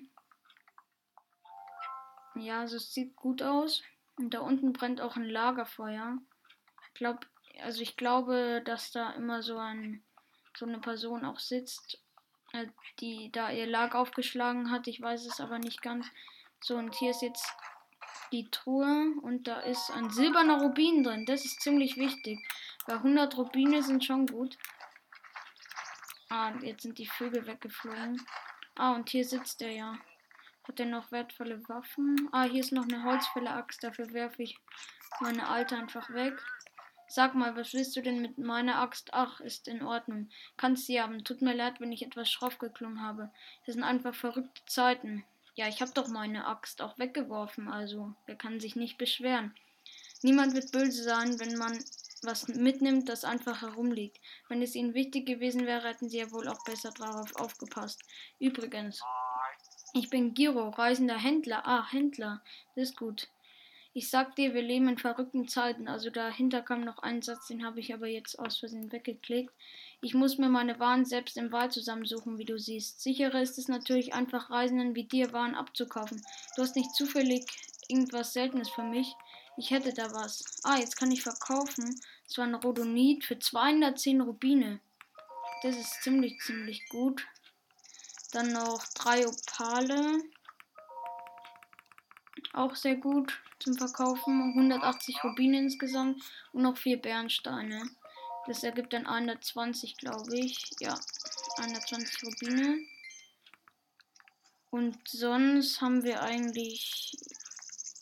Ja, 2.36 2.62
also 2.62 2.78
es 2.78 2.94
sieht 2.94 3.16
gut 3.16 3.42
aus. 3.42 3.84
Und 4.18 4.34
da 4.34 4.40
unten 4.40 4.74
brennt 4.74 5.02
auch 5.02 5.16
ein 5.16 5.26
Lagerfeuer. 5.26 6.18
Ich 6.88 6.94
glaube, 6.94 7.28
also 7.64 7.82
ich 7.82 7.98
glaube, 7.98 8.62
dass 8.66 8.92
da 8.92 9.12
immer 9.12 9.42
so 9.42 9.58
ein 9.58 10.04
so 10.58 10.66
eine 10.66 10.80
Person 10.80 11.26
auch 11.26 11.40
sitzt, 11.40 12.00
äh, 12.54 12.68
die 13.00 13.32
da 13.32 13.52
ihr 13.52 13.68
Lager 13.68 14.00
aufgeschlagen 14.00 14.72
hat. 14.72 14.88
Ich 14.88 15.02
weiß 15.02 15.26
es 15.26 15.40
aber 15.40 15.60
nicht 15.60 15.82
ganz. 15.82 16.08
So, 16.60 16.76
und 16.76 16.94
hier 16.96 17.12
ist 17.12 17.22
jetzt 17.22 17.46
die 18.32 18.50
Truhe 18.50 19.14
und 19.22 19.48
da 19.48 19.60
ist 19.62 19.92
ein 19.92 20.10
silberner 20.10 20.62
Rubin 20.62 21.04
drin. 21.04 21.26
Das 21.26 21.46
ist 21.46 21.62
ziemlich 21.62 21.98
wichtig. 21.98 22.40
Weil 22.86 22.98
100 22.98 23.38
Rubine 23.38 23.84
sind 23.84 24.04
schon 24.06 24.26
gut. 24.26 24.58
Ah, 26.30 26.54
jetzt 26.62 26.84
sind 26.84 26.98
die 26.98 27.08
Vögel 27.08 27.46
weggeflogen. 27.46 28.26
Ah, 28.76 28.94
und 28.94 29.10
hier 29.10 29.26
sitzt 29.26 29.62
er 29.62 29.72
ja. 29.72 29.98
Hat 30.64 30.80
er 30.80 30.86
noch 30.86 31.12
wertvolle 31.12 31.68
Waffen? 31.68 32.30
Ah, 32.32 32.44
hier 32.44 32.62
ist 32.62 32.72
noch 32.72 32.84
eine 32.84 33.04
Holzfäller-Axt. 33.04 33.84
Dafür 33.84 34.14
werfe 34.14 34.44
ich 34.44 34.58
meine 35.20 35.48
alte 35.48 35.76
einfach 35.76 36.10
weg. 36.14 36.42
Sag 37.08 37.36
mal, 37.36 37.56
was 37.56 37.74
willst 37.74 37.96
du 37.96 38.02
denn 38.02 38.22
mit 38.22 38.38
meiner 38.38 38.80
Axt? 38.80 39.10
Ach, 39.14 39.42
ist 39.42 39.68
in 39.68 39.84
Ordnung. 39.84 40.30
Kannst 40.56 40.86
sie 40.86 41.02
haben. 41.02 41.24
Tut 41.24 41.42
mir 41.42 41.54
leid, 41.54 41.82
wenn 41.82 41.92
ich 41.92 42.06
etwas 42.06 42.30
schroff 42.30 42.58
geklungen 42.58 43.02
habe. 43.02 43.32
Das 43.66 43.76
sind 43.76 43.84
einfach 43.84 44.16
verrückte 44.16 44.62
Zeiten. 44.66 45.26
Ja, 45.56 45.68
ich 45.68 45.82
habe 45.82 45.92
doch 45.94 46.08
meine 46.08 46.48
Axt 46.48 46.82
auch 46.82 46.98
weggeworfen, 46.98 47.68
also 47.68 48.14
wer 48.26 48.36
kann 48.36 48.60
sich 48.60 48.76
nicht 48.76 48.98
beschweren. 48.98 49.54
Niemand 50.22 50.54
wird 50.54 50.72
böse 50.72 51.04
sein, 51.04 51.40
wenn 51.40 51.58
man 51.58 51.78
was 52.22 52.48
mitnimmt, 52.48 53.10
das 53.10 53.26
einfach 53.26 53.62
herumliegt. 53.62 54.20
Wenn 54.48 54.62
es 54.62 54.76
ihnen 54.76 54.94
wichtig 54.94 55.26
gewesen 55.26 55.66
wäre, 55.66 55.90
hätten 55.90 56.08
sie 56.08 56.20
ja 56.20 56.32
wohl 56.32 56.48
auch 56.48 56.64
besser 56.64 56.92
darauf 56.92 57.36
aufgepasst. 57.36 58.02
Übrigens, 58.40 59.02
ich 59.94 60.10
bin 60.10 60.34
Giro, 60.34 60.70
reisender 60.70 61.18
Händler. 61.18 61.66
Ah, 61.66 61.90
Händler. 61.90 62.42
Das 62.76 62.90
ist 62.90 62.98
gut. 62.98 63.28
Ich 63.94 64.10
sag 64.10 64.38
dir, 64.38 64.54
wir 64.54 64.62
leben 64.62 64.88
in 64.88 64.98
verrückten 64.98 65.50
Zeiten. 65.50 65.90
Also 65.90 66.10
dahinter 66.10 66.62
kam 66.62 66.82
noch 66.82 67.00
ein 67.00 67.22
Satz, 67.22 67.48
den 67.48 67.66
habe 67.66 67.82
ich 67.82 67.94
aber 67.94 68.08
jetzt 68.08 68.40
aus 68.40 68.58
Versehen 68.58 68.92
weggeklickt. 68.92 69.54
Ich 70.00 70.14
muss 70.14 70.38
mir 70.38 70.48
meine 70.48 70.80
Waren 70.80 71.04
selbst 71.04 71.36
im 71.36 71.52
Wald 71.52 71.74
zusammensuchen, 71.74 72.38
wie 72.38 72.46
du 72.46 72.58
siehst. 72.58 73.02
Sicherer 73.02 73.42
ist 73.42 73.58
es 73.58 73.68
natürlich 73.68 74.14
einfach 74.14 74.50
Reisenden 74.50 74.96
wie 74.96 75.04
dir 75.04 75.34
Waren 75.34 75.56
abzukaufen. 75.56 76.22
Du 76.56 76.62
hast 76.62 76.78
nicht 76.78 76.96
zufällig 76.96 77.46
irgendwas 77.90 78.32
Seltenes 78.32 78.70
für 78.70 78.84
mich. 78.84 79.14
Ich 79.58 79.72
hätte 79.72 79.94
da 79.94 80.14
was. 80.14 80.62
Ah, 80.64 80.78
jetzt 80.78 80.96
kann 80.96 81.12
ich 81.12 81.22
verkaufen. 81.22 82.00
Das 82.26 82.38
war 82.38 82.46
ein 82.46 82.56
Rhodonit 82.56 83.26
für 83.26 83.38
210 83.38 84.22
Rubine. 84.22 84.80
Das 85.64 85.76
ist 85.76 86.02
ziemlich, 86.02 86.40
ziemlich 86.40 86.88
gut. 86.88 87.28
Dann 88.32 88.54
noch 88.54 88.82
drei 88.96 89.28
Opale. 89.28 90.24
Auch 92.54 92.76
sehr 92.76 92.96
gut 92.96 93.42
zum 93.60 93.76
Verkaufen. 93.76 94.54
180 94.54 95.24
Rubine 95.24 95.60
insgesamt 95.60 96.22
und 96.54 96.64
noch 96.64 96.78
vier 96.78 97.02
Bernsteine. 97.02 97.90
Das 98.48 98.64
ergibt 98.64 98.94
dann 98.94 99.06
120, 99.06 99.98
glaube 99.98 100.36
ich. 100.36 100.72
Ja, 100.80 100.98
120 101.58 102.24
Rubine. 102.24 102.80
Und 104.70 104.98
sonst 105.08 105.82
haben 105.82 106.04
wir 106.04 106.22
eigentlich. 106.22 107.18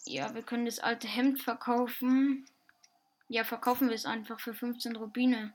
Ja, 0.06 0.34
wir 0.34 0.44
können 0.44 0.66
das 0.66 0.80
alte 0.80 1.08
Hemd 1.08 1.42
verkaufen. 1.42 2.48
Ja, 3.28 3.44
verkaufen 3.44 3.90
wir 3.90 3.96
es 3.96 4.06
einfach 4.06 4.40
für 4.40 4.54
15 4.54 4.96
Rubine. 4.96 5.54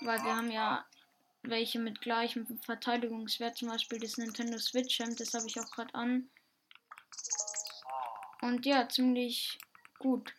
Weil 0.00 0.22
wir 0.24 0.36
haben 0.36 0.50
ja 0.50 0.84
welche 1.48 1.78
mit 1.78 2.00
gleichem 2.00 2.46
Verteidigungswert, 2.62 3.56
zum 3.58 3.68
Beispiel 3.68 3.98
das 3.98 4.16
Nintendo 4.16 4.58
Switch 4.58 4.98
Hemd, 4.98 5.20
das 5.20 5.34
habe 5.34 5.46
ich 5.46 5.58
auch 5.60 5.70
gerade 5.70 5.94
an. 5.94 6.28
Und 8.40 8.66
ja, 8.66 8.88
ziemlich 8.88 9.58
gut. 9.98 10.32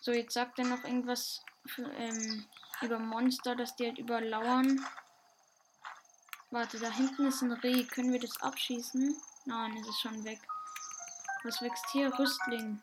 So, 0.00 0.12
jetzt 0.12 0.34
sagt 0.34 0.58
er 0.58 0.66
noch 0.66 0.84
irgendwas 0.84 1.42
für, 1.66 1.90
ähm, 1.92 2.46
über 2.82 2.98
Monster, 2.98 3.56
dass 3.56 3.76
die 3.76 3.86
halt 3.86 3.98
überlauern. 3.98 4.84
Warte, 6.50 6.78
da 6.78 6.90
hinten 6.90 7.26
ist 7.26 7.40
ein 7.40 7.52
Reh. 7.52 7.84
Können 7.84 8.12
wir 8.12 8.20
das 8.20 8.36
abschießen? 8.42 9.16
Nein, 9.46 9.76
es 9.78 9.88
ist 9.88 10.00
schon 10.00 10.24
weg. 10.24 10.40
Was 11.44 11.62
wächst 11.62 11.86
hier? 11.92 12.12
Rüstling. 12.18 12.82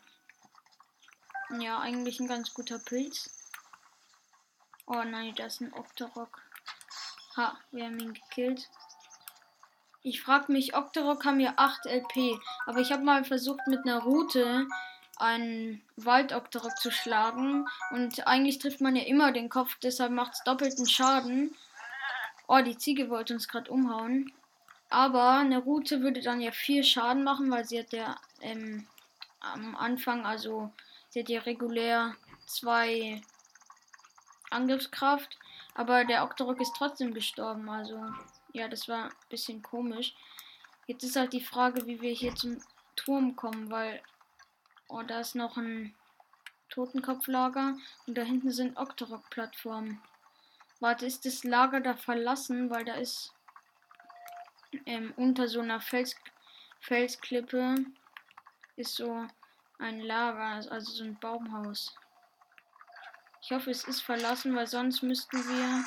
Ja, 1.60 1.80
eigentlich 1.80 2.20
ein 2.20 2.28
ganz 2.28 2.54
guter 2.54 2.80
Pilz. 2.80 3.30
Oh 4.88 5.04
nein, 5.04 5.36
da 5.36 5.46
ist 5.46 5.62
ein 5.62 5.74
Octorok. 5.74 6.42
Ha, 7.36 7.58
wir 7.72 7.86
haben 7.86 8.00
ihn 8.00 8.14
gekillt. 8.14 8.70
Ich 10.02 10.22
frage 10.22 10.52
mich, 10.52 10.76
Octorok 10.76 11.26
haben 11.26 11.40
ja 11.40 11.54
8 11.58 11.86
LP, 11.86 12.40
aber 12.66 12.80
ich 12.80 12.92
habe 12.92 13.04
mal 13.04 13.24
versucht 13.26 13.68
mit 13.68 13.86
einer 13.86 14.00
Route 14.00 14.66
einen 15.18 15.82
Waldoktorok 15.98 16.78
zu 16.78 16.90
schlagen 16.90 17.68
und 17.92 18.26
eigentlich 18.26 18.60
trifft 18.60 18.80
man 18.80 18.96
ja 18.96 19.04
immer 19.04 19.34
den 19.34 19.50
Kopf, 19.50 19.78
deshalb 19.84 20.14
macht 20.14 20.34
es 20.34 20.44
doppelten 20.44 20.88
Schaden. 20.88 21.54
Oh, 22.48 22.62
die 22.62 22.78
Ziege 22.78 23.10
wollte 23.10 23.34
uns 23.34 23.48
gerade 23.48 23.70
umhauen. 23.70 24.32
Aber 24.90 25.34
eine 25.34 25.60
Route 25.60 26.02
würde 26.02 26.22
dann 26.22 26.42
ja 26.42 26.52
viel 26.52 26.84
Schaden 26.84 27.24
machen, 27.24 27.52
weil 27.52 27.66
sie 27.66 27.80
hat 27.80 27.92
ja 27.94 28.16
ähm, 28.42 28.88
am 29.40 29.76
Anfang, 29.76 30.26
also 30.26 30.72
sie 31.10 31.20
hat 31.20 31.30
ja 31.30 31.42
regulär 31.42 32.16
zwei 32.48 33.22
Angriffskraft, 34.50 35.38
aber 35.80 36.04
der 36.04 36.26
Octorok 36.26 36.60
ist 36.60 36.76
trotzdem 36.76 37.14
gestorben, 37.14 37.70
also 37.70 38.04
ja, 38.52 38.68
das 38.68 38.90
war 38.90 39.06
ein 39.06 39.12
bisschen 39.30 39.62
komisch. 39.62 40.14
Jetzt 40.88 41.06
ist 41.06 41.16
halt 41.16 41.32
die 41.32 41.40
Frage, 41.40 41.86
wie 41.86 42.02
wir 42.02 42.12
hier 42.12 42.36
zum 42.36 42.62
Turm 42.98 43.38
kommen, 43.38 43.72
weil 43.72 44.02
oh, 44.90 45.04
da 45.04 45.22
ist 45.22 45.36
noch 45.36 45.56
ein 45.56 45.96
Totenkopflager 46.70 47.78
und 48.06 48.18
da 48.18 48.24
hinten 48.24 48.52
sind 48.52 48.76
Octorok-Plattformen. 48.76 50.02
Warte, 50.82 51.06
ist 51.06 51.24
das 51.24 51.46
Lager 51.46 51.80
da 51.80 51.96
verlassen, 51.96 52.70
weil 52.70 52.84
da 52.84 52.96
ist 52.96 53.34
ähm, 54.86 55.14
unter 55.16 55.48
so 55.48 55.62
einer 55.62 55.80
Fels 55.80 56.14
Felsklippe 56.82 57.76
ist 58.76 58.96
so 58.96 59.26
ein 59.78 60.02
Lager, 60.02 60.70
also 60.70 60.92
so 60.92 61.06
ein 61.06 61.18
Baumhaus. 61.22 61.96
Ich 63.42 63.52
hoffe, 63.52 63.72
es 63.72 63.84
ist 63.86 64.02
verlassen, 64.02 64.56
weil 64.56 64.68
sonst 64.68 65.02
müssten 65.02 65.38
wir 65.38 65.86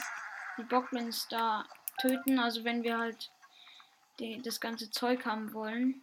die 0.58 0.64
Bockmans 0.64 1.28
da 1.28 1.64
töten, 2.00 2.38
also 2.38 2.64
wenn 2.64 2.82
wir 2.82 2.98
halt 2.98 3.30
die, 4.18 4.40
das 4.42 4.60
ganze 4.60 4.90
Zeug 4.90 5.24
haben 5.26 5.52
wollen. 5.52 6.02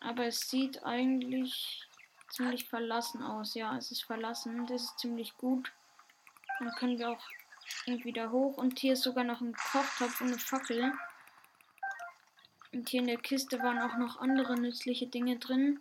Aber 0.00 0.26
es 0.26 0.48
sieht 0.48 0.82
eigentlich 0.84 1.86
ziemlich 2.30 2.68
verlassen 2.68 3.22
aus. 3.22 3.54
Ja, 3.54 3.76
es 3.76 3.90
ist 3.90 4.04
verlassen. 4.04 4.66
Das 4.66 4.82
ist 4.82 4.98
ziemlich 4.98 5.36
gut. 5.36 5.70
Dann 6.58 6.74
können 6.76 6.98
wir 6.98 7.10
auch 7.10 7.22
irgendwie 7.86 8.12
da 8.12 8.30
hoch. 8.30 8.56
Und 8.56 8.78
hier 8.78 8.94
ist 8.94 9.02
sogar 9.02 9.24
noch 9.24 9.40
ein 9.40 9.54
Kochtopf 9.54 10.20
und 10.20 10.28
eine 10.28 10.38
Fackel. 10.38 10.92
Und 12.72 12.88
hier 12.88 13.00
in 13.00 13.08
der 13.08 13.18
Kiste 13.18 13.62
waren 13.62 13.78
auch 13.78 13.96
noch 13.96 14.20
andere 14.20 14.58
nützliche 14.58 15.06
Dinge 15.06 15.38
drin. 15.38 15.80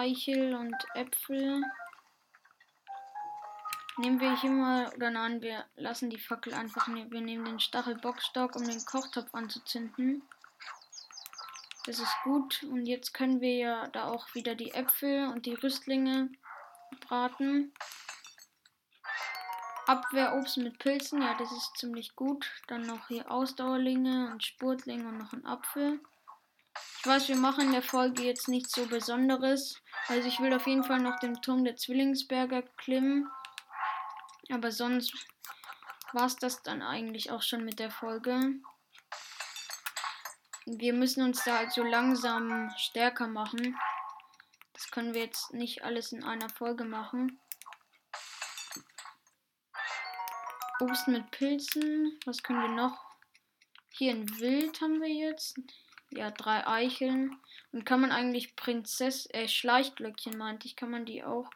Eichel 0.00 0.54
und 0.54 0.74
Äpfel. 0.94 1.62
Nehmen 3.98 4.18
wir 4.18 4.40
hier 4.40 4.50
mal, 4.50 4.90
oder 4.94 5.10
nein, 5.10 5.42
wir 5.42 5.66
lassen 5.76 6.08
die 6.08 6.18
Fackel 6.18 6.54
einfach. 6.54 6.88
Ne 6.88 7.10
wir 7.10 7.20
nehmen 7.20 7.44
den 7.44 7.60
Stachelbockstock, 7.60 8.56
um 8.56 8.66
den 8.66 8.82
Kochtopf 8.86 9.28
anzuzünden. 9.34 10.22
Das 11.84 11.98
ist 11.98 12.16
gut. 12.24 12.62
Und 12.62 12.86
jetzt 12.86 13.12
können 13.12 13.42
wir 13.42 13.56
ja 13.56 13.88
da 13.88 14.08
auch 14.08 14.34
wieder 14.34 14.54
die 14.54 14.72
Äpfel 14.72 15.28
und 15.28 15.44
die 15.44 15.54
Rüstlinge 15.54 16.30
braten. 17.06 17.74
Abwehrobst 19.86 20.56
mit 20.56 20.78
Pilzen, 20.78 21.20
ja, 21.20 21.34
das 21.34 21.52
ist 21.52 21.76
ziemlich 21.76 22.16
gut. 22.16 22.50
Dann 22.68 22.86
noch 22.86 23.08
hier 23.08 23.30
Ausdauerlinge 23.30 24.30
und 24.32 24.42
Spurtlinge 24.44 25.08
und 25.08 25.18
noch 25.18 25.34
ein 25.34 25.44
Apfel. 25.44 26.00
Ich 27.02 27.06
weiß, 27.06 27.28
wir 27.28 27.36
machen 27.36 27.64
in 27.64 27.72
der 27.72 27.82
Folge 27.82 28.24
jetzt 28.24 28.46
nichts 28.46 28.74
so 28.74 28.84
Besonderes. 28.84 29.80
Also 30.08 30.28
ich 30.28 30.38
will 30.38 30.52
auf 30.52 30.66
jeden 30.66 30.84
Fall 30.84 31.00
noch 31.00 31.18
den 31.18 31.40
Turm 31.40 31.64
der 31.64 31.76
Zwillingsberger 31.76 32.60
klimmen. 32.76 33.26
Aber 34.50 34.70
sonst 34.70 35.14
war 36.12 36.26
es 36.26 36.36
das 36.36 36.62
dann 36.62 36.82
eigentlich 36.82 37.30
auch 37.30 37.40
schon 37.40 37.64
mit 37.64 37.78
der 37.78 37.90
Folge. 37.90 38.52
Wir 40.66 40.92
müssen 40.92 41.24
uns 41.24 41.42
da 41.42 41.56
also 41.56 41.82
langsam 41.82 42.70
stärker 42.76 43.28
machen. 43.28 43.78
Das 44.74 44.90
können 44.90 45.14
wir 45.14 45.22
jetzt 45.22 45.54
nicht 45.54 45.82
alles 45.82 46.12
in 46.12 46.22
einer 46.22 46.50
Folge 46.50 46.84
machen. 46.84 47.40
Obst 50.80 51.08
mit 51.08 51.30
Pilzen. 51.30 52.20
Was 52.26 52.42
können 52.42 52.60
wir 52.60 52.68
noch? 52.68 53.02
Hier 53.88 54.12
ein 54.12 54.38
Wild 54.38 54.82
haben 54.82 55.00
wir 55.00 55.08
jetzt. 55.08 55.58
Ja, 56.10 56.30
drei 56.30 56.66
Eicheln. 56.66 57.38
Und 57.72 57.84
kann 57.84 58.00
man 58.00 58.10
eigentlich 58.10 58.56
Prinzess, 58.56 59.28
äh, 59.32 59.46
Schleichglöckchen 59.46 60.36
meinte 60.36 60.66
ich, 60.66 60.76
kann 60.76 60.90
man 60.90 61.06
die 61.06 61.22
auch 61.22 61.48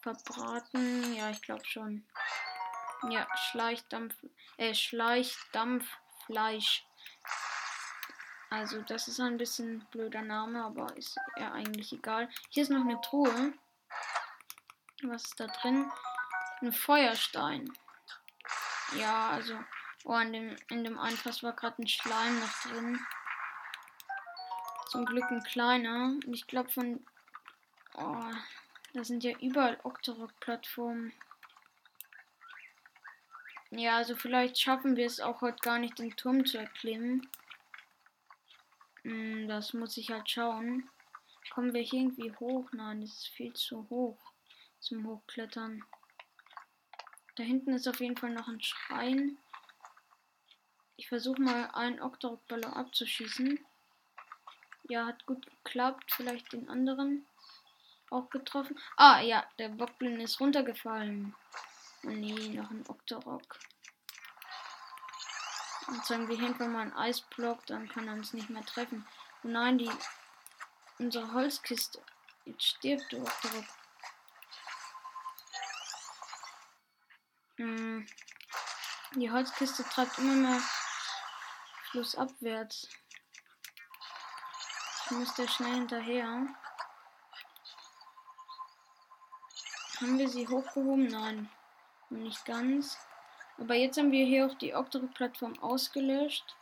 verbraten? 0.00 1.14
Ja, 1.14 1.30
ich 1.30 1.42
glaube 1.42 1.64
schon. 1.64 2.06
Ja, 3.10 3.26
Schleichdampf, 3.36 4.14
äh, 4.56 4.74
Schleichdampffleisch. 4.74 6.86
Also, 8.50 8.82
das 8.82 9.08
ist 9.08 9.18
ein 9.18 9.36
bisschen 9.36 9.84
blöder 9.90 10.22
Name, 10.22 10.64
aber 10.64 10.96
ist 10.96 11.18
ja 11.36 11.52
eigentlich 11.52 11.92
egal. 11.92 12.28
Hier 12.50 12.62
ist 12.62 12.70
noch 12.70 12.82
eine 12.82 13.00
Truhe. 13.00 13.52
Was 15.02 15.24
ist 15.24 15.40
da 15.40 15.48
drin? 15.48 15.90
Ein 16.60 16.72
Feuerstein. 16.72 17.72
Ja, 18.96 19.30
also. 19.30 19.58
Oh, 20.04 20.16
in 20.18 20.32
dem, 20.32 20.56
in 20.70 20.84
dem 20.84 20.98
Einfass 20.98 21.42
war 21.42 21.52
gerade 21.52 21.82
ein 21.82 21.88
Schleim 21.88 22.38
noch 22.38 22.62
drin. 22.62 23.00
Zum 24.86 25.04
Glück 25.04 25.30
ein 25.30 25.42
kleiner. 25.42 26.14
Und 26.26 26.34
ich 26.34 26.46
glaube 26.46 26.70
von. 26.70 27.04
Oh, 27.94 28.30
da 28.94 29.04
sind 29.04 29.24
ja 29.24 29.36
überall 29.38 29.78
Octorok-Plattformen. 29.82 31.12
Ja, 33.70 33.96
also 33.96 34.14
vielleicht 34.14 34.58
schaffen 34.58 34.96
wir 34.96 35.06
es 35.06 35.20
auch 35.20 35.40
heute 35.40 35.58
gar 35.60 35.78
nicht, 35.78 35.98
den 35.98 36.16
Turm 36.16 36.46
zu 36.46 36.58
erklimmen. 36.58 37.28
Hm, 39.02 39.48
das 39.48 39.72
muss 39.72 39.96
ich 39.96 40.10
halt 40.10 40.30
schauen. 40.30 40.88
Kommen 41.50 41.74
wir 41.74 41.82
hier 41.82 42.00
irgendwie 42.00 42.32
hoch? 42.36 42.68
Nein, 42.72 43.00
das 43.00 43.10
ist 43.10 43.28
viel 43.28 43.52
zu 43.52 43.88
hoch 43.90 44.18
zum 44.80 45.06
Hochklettern. 45.06 45.84
Da 47.36 47.42
hinten 47.42 47.74
ist 47.74 47.88
auf 47.88 48.00
jeden 48.00 48.16
Fall 48.16 48.30
noch 48.30 48.48
ein 48.48 48.62
Schrein. 48.62 49.36
Ich 50.96 51.08
versuche 51.08 51.40
mal 51.42 51.70
einen 51.72 52.00
Octorok-Ballon 52.00 52.72
abzuschießen. 52.72 53.58
Ja, 54.88 55.06
hat 55.06 55.26
gut 55.26 55.46
geklappt. 55.46 56.12
Vielleicht 56.12 56.52
den 56.52 56.68
anderen 56.68 57.26
auch 58.10 58.30
getroffen. 58.30 58.78
Ah, 58.96 59.20
ja, 59.20 59.44
der 59.58 59.68
Bockblin 59.68 60.20
ist 60.20 60.40
runtergefallen. 60.40 61.34
Oh 62.04 62.10
nee, 62.10 62.48
noch 62.48 62.70
ein 62.70 62.84
Octorok. 62.88 63.58
Und 65.88 66.04
sagen 66.04 66.28
wir 66.28 66.38
hinten 66.38 66.72
mal 66.72 66.82
einen 66.82 66.92
Eisblock, 66.92 67.64
dann 67.66 67.88
kann 67.88 68.08
er 68.08 68.14
uns 68.14 68.32
nicht 68.32 68.50
mehr 68.50 68.64
treffen. 68.64 69.06
Oh 69.42 69.48
nein, 69.48 69.78
die. 69.78 69.90
Unsere 70.98 71.32
Holzkiste. 71.32 72.02
Jetzt 72.44 72.64
stirbt 72.64 73.12
der 73.12 73.20
Octorok. 73.20 73.64
Hm. 77.56 78.06
Die 79.14 79.30
Holzkiste 79.30 79.84
treibt 79.84 80.18
immer 80.18 80.34
mehr 80.34 80.60
flussabwärts. 81.90 82.88
Ich 85.08 85.12
muss 85.12 85.34
da 85.34 85.46
schnell 85.46 85.74
hinterher. 85.74 86.48
Haben 90.00 90.18
wir 90.18 90.28
sie 90.28 90.48
hochgehoben? 90.48 91.06
Nein. 91.06 91.48
Nicht 92.10 92.44
ganz. 92.44 92.98
Aber 93.56 93.76
jetzt 93.76 93.98
haben 93.98 94.10
wir 94.10 94.26
hier 94.26 94.46
auch 94.46 94.54
die 94.54 94.74
Octorok-Plattform 94.74 95.60
ausgelöscht. 95.60 96.56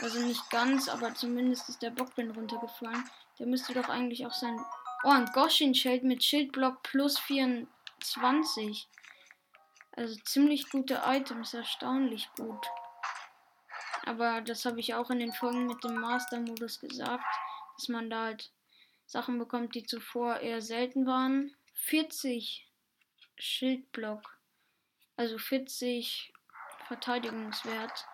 Also 0.00 0.20
nicht 0.20 0.48
ganz, 0.48 0.88
aber 0.88 1.14
zumindest 1.14 1.68
ist 1.68 1.82
der 1.82 1.90
Bockbin 1.90 2.30
runtergefallen. 2.30 3.10
Der 3.38 3.46
müsste 3.46 3.74
doch 3.74 3.90
eigentlich 3.90 4.24
auch 4.26 4.32
sein. 4.32 4.58
Oh, 5.04 5.10
ein 5.10 5.26
Goshin-Schild 5.26 6.02
mit 6.02 6.24
Schildblock 6.24 6.82
plus 6.82 7.18
24. 7.18 8.88
Also 9.92 10.16
ziemlich 10.24 10.70
gute 10.70 11.02
Items, 11.04 11.52
erstaunlich 11.52 12.30
gut. 12.38 12.66
Aber 14.06 14.40
das 14.40 14.64
habe 14.64 14.80
ich 14.80 14.94
auch 14.94 15.10
in 15.10 15.18
den 15.18 15.32
Folgen 15.34 15.66
mit 15.66 15.84
dem 15.84 16.00
Master-Modus 16.00 16.80
gesagt, 16.80 17.24
dass 17.76 17.88
man 17.88 18.10
da 18.10 18.24
halt 18.24 18.52
Sachen 19.06 19.38
bekommt, 19.38 19.74
die 19.74 19.84
zuvor 19.84 20.40
eher 20.40 20.60
selten 20.60 21.06
waren. 21.06 21.54
40 21.74 22.68
Schildblock, 23.38 24.38
also 25.16 25.38
40 25.38 26.32
Verteidigungswert, 26.88 28.06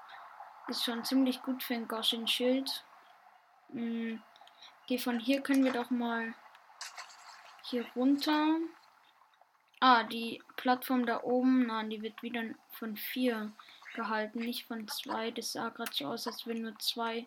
ist 0.68 0.84
schon 0.84 1.04
ziemlich 1.04 1.42
gut 1.42 1.62
für 1.62 1.74
ein 1.74 1.88
Goshin 1.88 2.26
Schild. 2.26 2.84
Mhm. 3.68 4.22
Okay, 4.84 4.98
von 4.98 5.18
hier 5.18 5.40
können 5.40 5.64
wir 5.64 5.72
doch 5.72 5.90
mal 5.90 6.34
hier 7.64 7.86
runter. 7.96 8.58
Ah, 9.80 10.04
die 10.04 10.42
Plattform 10.56 11.06
da 11.06 11.22
oben, 11.22 11.66
nein, 11.66 11.90
die 11.90 12.02
wird 12.02 12.22
wieder 12.22 12.42
von 12.70 12.96
4 12.96 13.52
gehalten, 13.94 14.40
nicht 14.40 14.66
von 14.66 14.86
2. 14.86 15.32
Das 15.32 15.52
sah 15.52 15.70
gerade 15.70 15.92
so 15.92 16.06
aus, 16.06 16.26
als 16.26 16.46
würden 16.46 16.62
nur 16.62 16.78
zwei 16.78 17.26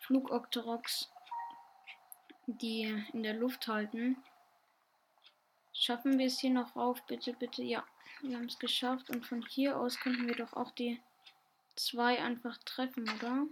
Flugoctoroks 0.00 1.12
die 2.46 3.04
in 3.12 3.22
der 3.22 3.34
Luft 3.34 3.68
halten. 3.68 4.16
Schaffen 5.72 6.18
wir 6.18 6.26
es 6.26 6.38
hier 6.38 6.50
noch 6.50 6.76
rauf? 6.76 7.02
Bitte, 7.06 7.32
bitte. 7.32 7.62
Ja, 7.62 7.84
wir 8.20 8.36
haben 8.36 8.46
es 8.46 8.58
geschafft. 8.58 9.10
Und 9.10 9.26
von 9.26 9.42
hier 9.42 9.78
aus 9.78 9.98
könnten 9.98 10.26
wir 10.28 10.36
doch 10.36 10.52
auch 10.52 10.70
die 10.72 11.00
zwei 11.76 12.22
einfach 12.22 12.58
treffen, 12.58 13.08
oder? 13.08 13.46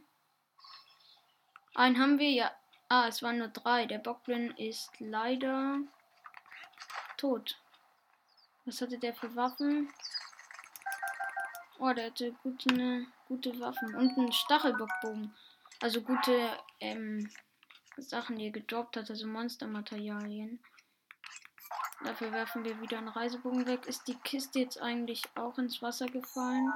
Einen 1.74 1.98
haben 1.98 2.18
wir, 2.18 2.31
ja. 2.31 2.53
Ah, 2.88 3.07
es 3.07 3.22
waren 3.22 3.38
nur 3.38 3.48
drei. 3.48 3.87
Der 3.87 3.98
Bockblin 3.98 4.50
ist 4.57 4.90
leider 4.98 5.79
tot. 7.16 7.57
Was 8.64 8.81
hatte 8.81 8.98
der 8.98 9.14
für 9.14 9.35
Waffen? 9.37 9.92
Oh, 11.79 11.92
der 11.92 12.07
hatte 12.07 12.33
gute, 12.42 12.74
ne, 12.74 13.07
gute 13.29 13.59
Waffen. 13.61 13.94
Und 13.94 14.18
einen 14.18 14.33
Stachelbockbogen. 14.33 15.35
Also 15.81 16.03
gute 16.03 16.59
ähm, 16.81 17.31
Sachen, 18.02 18.38
die 18.38 18.46
er 18.46 18.52
gedroppt 18.52 18.96
hat, 18.96 19.10
also 19.10 19.26
Monstermaterialien. 19.26 20.60
Dafür 22.04 22.32
werfen 22.32 22.64
wir 22.64 22.80
wieder 22.80 22.98
einen 22.98 23.08
Reisebogen 23.08 23.66
weg. 23.66 23.86
Ist 23.86 24.08
die 24.08 24.16
Kiste 24.16 24.60
jetzt 24.60 24.80
eigentlich 24.80 25.22
auch 25.34 25.58
ins 25.58 25.82
Wasser 25.82 26.06
gefallen? 26.06 26.72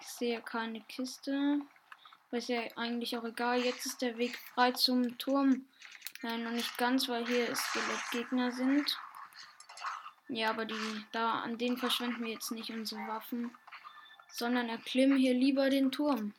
Ich 0.00 0.08
sehe 0.08 0.40
keine 0.40 0.80
Kiste. 0.82 1.60
Aber 2.28 2.38
ist 2.38 2.48
ja 2.48 2.60
eigentlich 2.76 3.16
auch 3.18 3.24
egal. 3.24 3.60
Jetzt 3.60 3.86
ist 3.86 4.00
der 4.02 4.16
Weg 4.16 4.38
frei 4.54 4.70
zum 4.72 5.18
Turm. 5.18 5.66
Nein, 6.22 6.44
noch 6.44 6.52
nicht 6.52 6.78
ganz, 6.78 7.08
weil 7.08 7.26
hier 7.26 7.54
Skelettgegner 7.54 8.52
sind. 8.52 8.96
Ja, 10.28 10.50
aber 10.50 10.64
die 10.64 11.04
da 11.10 11.40
an 11.40 11.58
denen 11.58 11.76
verschwenden 11.76 12.24
wir 12.24 12.32
jetzt 12.32 12.52
nicht 12.52 12.70
unsere 12.70 13.00
Waffen, 13.08 13.50
sondern 14.28 14.68
erklimmen 14.68 15.18
hier 15.18 15.34
lieber 15.34 15.70
den 15.70 15.90
Turm. 15.90 16.34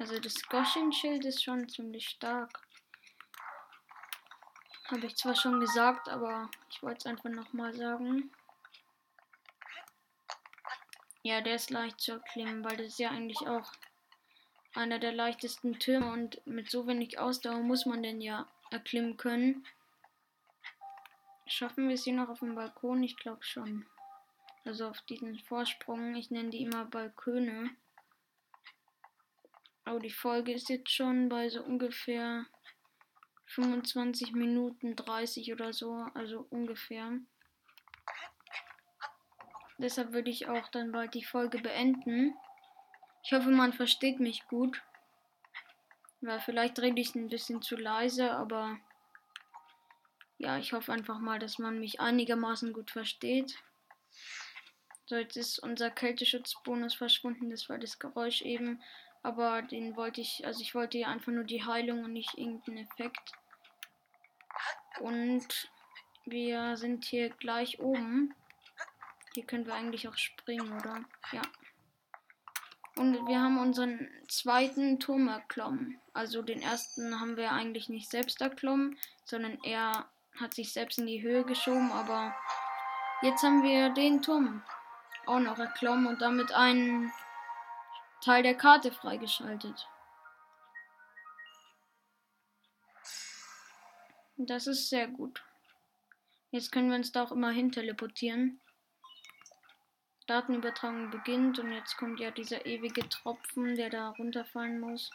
Also 0.00 0.18
das 0.18 0.42
Goshin-Schild 0.48 1.26
ist 1.26 1.44
schon 1.44 1.68
ziemlich 1.68 2.08
stark. 2.08 2.66
Habe 4.86 5.04
ich 5.04 5.14
zwar 5.14 5.36
schon 5.36 5.60
gesagt, 5.60 6.08
aber 6.08 6.50
ich 6.70 6.82
wollte 6.82 7.00
es 7.00 7.06
einfach 7.06 7.28
nochmal 7.28 7.74
sagen. 7.74 8.30
Ja, 11.22 11.42
der 11.42 11.56
ist 11.56 11.68
leicht 11.68 12.00
zu 12.00 12.12
erklimmen, 12.12 12.64
weil 12.64 12.78
das 12.78 12.86
ist 12.86 12.98
ja 12.98 13.10
eigentlich 13.10 13.46
auch 13.46 13.70
einer 14.74 14.98
der 14.98 15.12
leichtesten 15.12 15.78
Türme 15.78 16.10
und 16.12 16.44
mit 16.46 16.70
so 16.70 16.86
wenig 16.86 17.18
Ausdauer 17.18 17.60
muss 17.60 17.84
man 17.84 18.02
den 18.02 18.22
ja 18.22 18.48
erklimmen 18.70 19.18
können. 19.18 19.66
Schaffen 21.46 21.88
wir 21.88 21.94
es 21.94 22.04
hier 22.04 22.14
noch 22.14 22.30
auf 22.30 22.38
dem 22.38 22.54
Balkon? 22.54 23.02
Ich 23.02 23.18
glaube 23.18 23.44
schon. 23.44 23.84
Also 24.64 24.88
auf 24.88 25.02
diesen 25.02 25.38
Vorsprung. 25.40 26.14
Ich 26.14 26.30
nenne 26.30 26.48
die 26.48 26.62
immer 26.62 26.86
Balkone. 26.86 27.76
Aber 29.90 29.98
die 29.98 30.08
Folge 30.08 30.52
ist 30.52 30.68
jetzt 30.68 30.92
schon 30.92 31.28
bei 31.28 31.48
so 31.48 31.64
ungefähr 31.64 32.46
25 33.46 34.34
Minuten 34.34 34.94
30 34.94 35.52
oder 35.52 35.72
so. 35.72 36.06
Also 36.14 36.46
ungefähr. 36.48 37.18
Deshalb 39.78 40.12
würde 40.12 40.30
ich 40.30 40.46
auch 40.48 40.68
dann 40.68 40.92
bald 40.92 41.14
die 41.14 41.24
Folge 41.24 41.58
beenden. 41.58 42.34
Ich 43.24 43.32
hoffe, 43.32 43.50
man 43.50 43.72
versteht 43.72 44.20
mich 44.20 44.46
gut. 44.46 44.80
Weil 46.20 46.38
vielleicht 46.38 46.78
rede 46.78 47.00
ich 47.00 47.16
ein 47.16 47.28
bisschen 47.28 47.60
zu 47.60 47.74
leise, 47.74 48.30
aber 48.30 48.78
ja, 50.38 50.56
ich 50.56 50.72
hoffe 50.72 50.92
einfach 50.92 51.18
mal, 51.18 51.40
dass 51.40 51.58
man 51.58 51.80
mich 51.80 51.98
einigermaßen 51.98 52.72
gut 52.72 52.92
versteht. 52.92 53.58
So, 55.06 55.16
jetzt 55.16 55.36
ist 55.36 55.58
unser 55.58 55.90
Kälteschutzbonus 55.90 56.94
verschwunden. 56.94 57.50
Das 57.50 57.68
war 57.68 57.78
das 57.78 57.98
Geräusch 57.98 58.42
eben. 58.42 58.80
Aber 59.22 59.62
den 59.62 59.96
wollte 59.96 60.20
ich, 60.20 60.46
also 60.46 60.60
ich 60.62 60.74
wollte 60.74 60.98
ja 60.98 61.08
einfach 61.08 61.32
nur 61.32 61.44
die 61.44 61.64
Heilung 61.64 62.04
und 62.04 62.12
nicht 62.12 62.38
irgendeinen 62.38 62.78
Effekt. 62.78 63.32
Und 65.00 65.70
wir 66.24 66.76
sind 66.76 67.04
hier 67.04 67.30
gleich 67.30 67.80
oben. 67.80 68.34
Hier 69.34 69.44
können 69.44 69.66
wir 69.66 69.74
eigentlich 69.74 70.08
auch 70.08 70.16
springen, 70.16 70.72
oder? 70.72 71.04
Ja. 71.32 71.42
Und 72.96 73.26
wir 73.26 73.40
haben 73.40 73.58
unseren 73.58 74.10
zweiten 74.28 74.98
Turm 74.98 75.28
erklommen. 75.28 76.00
Also 76.12 76.42
den 76.42 76.60
ersten 76.60 77.20
haben 77.20 77.36
wir 77.36 77.52
eigentlich 77.52 77.88
nicht 77.88 78.10
selbst 78.10 78.40
erklommen, 78.40 78.98
sondern 79.24 79.58
er 79.62 80.08
hat 80.38 80.54
sich 80.54 80.72
selbst 80.72 80.98
in 80.98 81.06
die 81.06 81.22
Höhe 81.22 81.44
geschoben, 81.44 81.92
aber 81.92 82.34
jetzt 83.22 83.42
haben 83.42 83.62
wir 83.62 83.90
den 83.90 84.22
Turm 84.22 84.62
auch 85.26 85.38
noch 85.38 85.58
erklommen 85.58 86.06
und 86.06 86.20
damit 86.20 86.52
einen 86.52 87.12
Teil 88.22 88.42
der 88.42 88.54
Karte 88.54 88.92
freigeschaltet. 88.92 89.88
Das 94.36 94.66
ist 94.66 94.88
sehr 94.88 95.08
gut. 95.08 95.42
Jetzt 96.50 96.72
können 96.72 96.88
wir 96.88 96.96
uns 96.96 97.12
da 97.12 97.24
auch 97.24 97.32
immer 97.32 97.50
hin 97.50 97.72
teleportieren. 97.72 98.60
Datenübertragung 100.26 101.10
beginnt 101.10 101.58
und 101.58 101.72
jetzt 101.72 101.96
kommt 101.96 102.20
ja 102.20 102.30
dieser 102.30 102.64
ewige 102.64 103.08
Tropfen, 103.08 103.74
der 103.76 103.90
da 103.90 104.10
runterfallen 104.10 104.80
muss. 104.80 105.10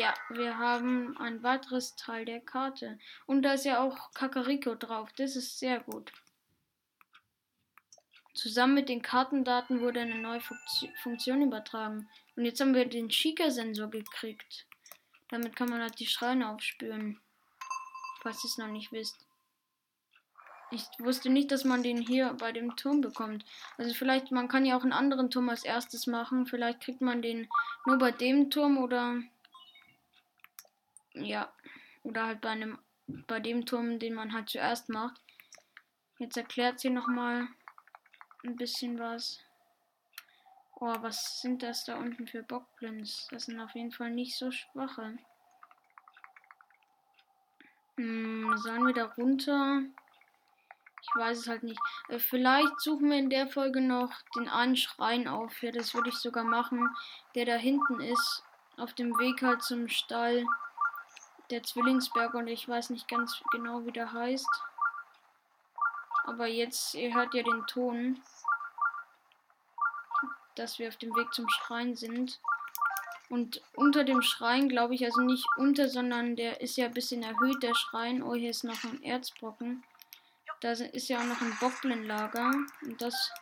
Ja, 0.00 0.14
wir 0.30 0.56
haben 0.56 1.14
ein 1.18 1.42
weiteres 1.42 1.94
Teil 1.94 2.24
der 2.24 2.40
Karte. 2.40 2.98
Und 3.26 3.42
da 3.42 3.52
ist 3.52 3.66
ja 3.66 3.82
auch 3.82 4.14
Kakariko 4.14 4.74
drauf. 4.74 5.10
Das 5.18 5.36
ist 5.36 5.58
sehr 5.58 5.80
gut. 5.80 6.10
Zusammen 8.32 8.72
mit 8.72 8.88
den 8.88 9.02
Kartendaten 9.02 9.82
wurde 9.82 10.00
eine 10.00 10.14
neue 10.14 10.40
Funktion 11.02 11.42
übertragen. 11.42 12.08
Und 12.34 12.46
jetzt 12.46 12.62
haben 12.62 12.72
wir 12.72 12.88
den 12.88 13.10
Shika-Sensor 13.10 13.90
gekriegt. 13.90 14.66
Damit 15.28 15.54
kann 15.54 15.68
man 15.68 15.82
halt 15.82 16.00
die 16.00 16.06
Schreine 16.06 16.48
aufspüren. 16.48 17.20
Falls 18.22 18.42
ihr 18.42 18.48
es 18.48 18.56
noch 18.56 18.68
nicht 18.68 18.92
wisst. 18.92 19.18
Ich 20.70 20.82
wusste 20.98 21.28
nicht, 21.28 21.50
dass 21.50 21.64
man 21.64 21.82
den 21.82 22.00
hier 22.00 22.32
bei 22.38 22.52
dem 22.52 22.74
Turm 22.74 23.02
bekommt. 23.02 23.44
Also 23.76 23.92
vielleicht, 23.92 24.30
man 24.30 24.48
kann 24.48 24.64
ja 24.64 24.78
auch 24.78 24.82
einen 24.82 24.94
anderen 24.94 25.30
Turm 25.30 25.50
als 25.50 25.62
erstes 25.62 26.06
machen. 26.06 26.46
Vielleicht 26.46 26.80
kriegt 26.80 27.02
man 27.02 27.20
den 27.20 27.50
nur 27.84 27.98
bei 27.98 28.12
dem 28.12 28.48
Turm 28.50 28.78
oder 28.78 29.20
ja. 31.24 31.52
Oder 32.02 32.26
halt 32.26 32.40
bei 32.40 32.50
einem, 32.50 32.78
bei 33.06 33.40
dem 33.40 33.66
Turm, 33.66 33.98
den 33.98 34.14
man 34.14 34.32
halt 34.32 34.48
zuerst 34.48 34.88
macht. 34.88 35.20
Jetzt 36.18 36.36
erklärt 36.36 36.80
sie 36.80 36.90
nochmal 36.90 37.48
ein 38.44 38.56
bisschen 38.56 38.98
was. 38.98 39.40
Oh, 40.76 40.94
was 41.00 41.40
sind 41.42 41.62
das 41.62 41.84
da 41.84 41.96
unten 41.98 42.26
für 42.26 42.42
Bockblins? 42.42 43.28
Das 43.30 43.46
sind 43.46 43.60
auf 43.60 43.74
jeden 43.74 43.92
Fall 43.92 44.10
nicht 44.10 44.36
so 44.36 44.50
schwache. 44.50 45.18
Hm, 47.96 48.56
sollen 48.56 48.86
wir 48.86 48.94
da 48.94 49.04
runter? 49.04 49.82
Ich 51.02 51.08
weiß 51.14 51.38
es 51.38 51.48
halt 51.48 51.62
nicht. 51.62 51.80
Äh, 52.08 52.18
vielleicht 52.18 52.80
suchen 52.80 53.10
wir 53.10 53.18
in 53.18 53.30
der 53.30 53.46
Folge 53.46 53.80
noch 53.80 54.12
den 54.36 54.48
einen 54.48 54.76
Schrein 54.76 55.28
auf. 55.28 55.62
Ja, 55.62 55.70
das 55.70 55.94
würde 55.94 56.08
ich 56.08 56.16
sogar 56.16 56.44
machen. 56.44 56.88
Der 57.34 57.44
da 57.44 57.56
hinten 57.56 58.00
ist. 58.00 58.42
Auf 58.76 58.94
dem 58.94 59.18
Weg 59.18 59.42
halt 59.42 59.62
zum 59.62 59.88
Stall 59.88 60.46
der 61.50 61.62
Zwillingsberg 61.62 62.34
und 62.34 62.48
ich 62.48 62.68
weiß 62.68 62.90
nicht 62.90 63.08
ganz 63.08 63.42
genau, 63.50 63.84
wie 63.84 63.92
der 63.92 64.12
heißt. 64.12 64.48
Aber 66.24 66.46
jetzt, 66.46 66.94
ihr 66.94 67.14
hört 67.14 67.34
ja 67.34 67.42
den 67.42 67.66
Ton, 67.66 68.20
dass 70.54 70.78
wir 70.78 70.88
auf 70.88 70.96
dem 70.96 71.14
Weg 71.16 71.32
zum 71.32 71.48
Schrein 71.48 71.96
sind. 71.96 72.40
Und 73.28 73.62
unter 73.74 74.04
dem 74.04 74.22
Schrein, 74.22 74.68
glaube 74.68 74.94
ich, 74.94 75.04
also 75.04 75.20
nicht 75.20 75.46
unter, 75.56 75.88
sondern 75.88 76.36
der 76.36 76.60
ist 76.60 76.76
ja 76.76 76.86
ein 76.86 76.94
bisschen 76.94 77.22
erhöht, 77.22 77.62
der 77.62 77.74
Schrein. 77.74 78.22
Oh, 78.22 78.34
hier 78.34 78.50
ist 78.50 78.64
noch 78.64 78.82
ein 78.84 79.02
Erzbrocken. 79.02 79.84
Da 80.60 80.72
ist 80.72 81.08
ja 81.08 81.20
auch 81.20 81.24
noch 81.24 81.40
ein 81.40 81.56
Bockblin-Lager. 81.60 82.50
Und 82.82 83.00
das, 83.00 83.32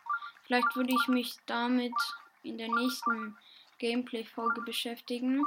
vielleicht 0.44 0.76
würde 0.76 0.92
ich 0.92 1.08
mich 1.08 1.36
damit 1.46 1.94
in 2.42 2.58
der 2.58 2.68
nächsten 2.68 3.36
Gameplay-Folge 3.78 4.60
beschäftigen. 4.62 5.44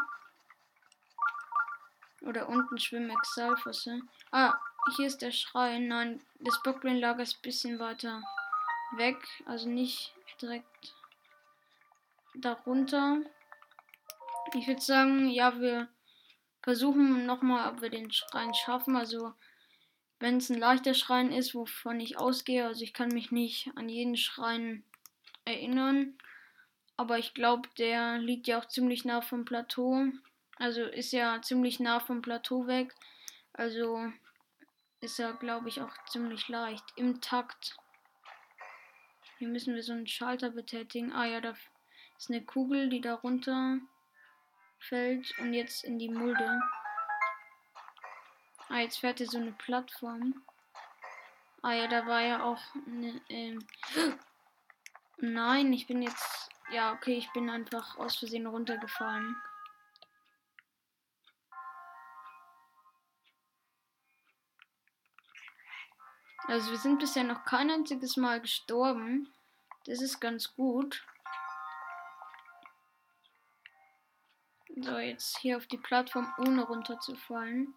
Oder 2.22 2.48
unten 2.50 2.78
schwimmen 2.78 3.10
Exalfosse. 3.10 4.02
Ah, 4.32 4.54
hier 4.96 5.08
ist 5.08 5.22
der 5.22 5.32
Schrein. 5.32 5.88
Nein, 5.88 6.22
das 6.40 6.62
Bockblin-Lager 6.64 7.24
ist 7.24 7.38
ein 7.38 7.42
bisschen 7.42 7.80
weiter 7.80 8.22
weg. 8.96 9.18
Also 9.46 9.70
nicht 9.70 10.14
direkt 10.42 10.94
darunter. 12.36 13.18
Ich 14.54 14.68
würde 14.68 14.82
sagen, 14.82 15.30
ja, 15.30 15.60
wir 15.60 15.88
versuchen 16.62 17.26
nochmal, 17.26 17.72
ob 17.72 17.82
wir 17.82 17.90
den 17.90 18.12
Schrein 18.12 18.54
schaffen. 18.54 18.96
Also, 18.96 19.34
wenn 20.20 20.38
es 20.38 20.50
ein 20.50 20.60
leichter 20.60 20.94
Schrein 20.94 21.32
ist, 21.32 21.56
wovon 21.56 22.00
ich 22.00 22.20
ausgehe, 22.20 22.66
also 22.68 22.84
ich 22.84 22.94
kann 22.94 23.10
mich 23.10 23.32
nicht 23.32 23.72
an 23.76 23.90
jeden 23.90 24.18
Schrein 24.18 24.84
erinnern. 25.46 26.18
Aber 26.98 27.18
ich 27.18 27.34
glaube, 27.34 27.68
der 27.78 28.20
liegt 28.20 28.48
ja 28.48 28.60
auch 28.60 28.68
ziemlich 28.68 29.06
nah 29.06 29.22
vom 29.22 29.46
Plateau. 29.46 30.06
Also 30.62 30.84
ist 30.84 31.12
ja 31.12 31.42
ziemlich 31.42 31.80
nah 31.80 32.00
vom 32.00 32.22
Plateau 32.22 32.68
weg. 32.68 32.94
Also 33.52 34.12
ist 35.00 35.20
er, 35.20 35.34
glaube 35.34 35.70
ich, 35.70 35.82
auch 35.82 35.92
ziemlich 36.06 36.50
leicht. 36.50 36.84
Im 36.96 37.20
Takt. 37.20 37.76
Hier 39.40 39.48
müssen 39.48 39.74
wir 39.74 39.82
so 39.82 39.94
einen 39.94 40.06
Schalter 40.06 40.52
betätigen. 40.52 41.14
Ah 41.14 41.26
ja, 41.26 41.42
da 41.42 41.56
ist 42.16 42.30
eine 42.30 42.46
Kugel, 42.46 42.90
die 42.90 43.02
da 43.02 43.16
runter 43.16 43.80
fällt 44.78 45.36
und 45.40 45.56
jetzt 45.56 45.84
in 45.84 45.98
die 45.98 46.10
Mulde. 46.10 46.62
Ah, 48.70 48.82
jetzt 48.82 49.00
fährt 49.00 49.18
hier 49.18 49.28
so 49.28 49.40
eine 49.40 49.54
Plattform. 49.54 50.44
Ah 51.64 51.74
ja, 51.74 51.88
da 51.88 52.06
war 52.06 52.22
ja 52.22 52.44
auch 52.44 52.62
eine. 52.86 53.20
Ähm 53.30 53.66
Nein, 55.18 55.74
ich 55.74 55.88
bin 55.88 56.04
jetzt. 56.04 56.52
Ja, 56.72 56.94
okay, 56.94 57.18
ich 57.18 57.32
bin 57.34 57.50
einfach 57.50 57.98
aus 57.98 58.18
Versehen 58.18 58.46
runtergefallen. 58.46 59.36
Also 66.52 66.72
wir 66.72 66.80
sind 66.80 67.00
bisher 67.00 67.24
noch 67.24 67.46
kein 67.46 67.72
einziges 67.72 68.18
Mal 68.18 68.42
gestorben. 68.42 69.34
Das 69.86 70.02
ist 70.02 70.20
ganz 70.20 70.54
gut. 70.54 71.02
So, 74.76 74.98
jetzt 74.98 75.38
hier 75.38 75.56
auf 75.56 75.66
die 75.68 75.78
Plattform 75.78 76.34
ohne 76.40 76.64
runterzufallen. 76.64 77.74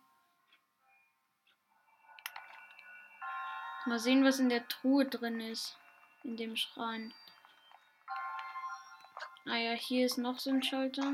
Mal 3.87 4.01
sehen, 4.01 4.25
was 4.25 4.41
in 4.41 4.49
der 4.49 4.67
Truhe 4.67 5.05
drin 5.05 5.39
ist. 5.39 5.79
In 6.25 6.37
dem 6.37 6.57
Schrein. 6.57 7.15
Ah 9.47 9.57
ja, 9.57 9.75
hier 9.75 10.05
ist 10.05 10.19
noch 10.19 10.41
so 10.41 10.51
ein 10.51 10.65
Schalter. 10.65 11.13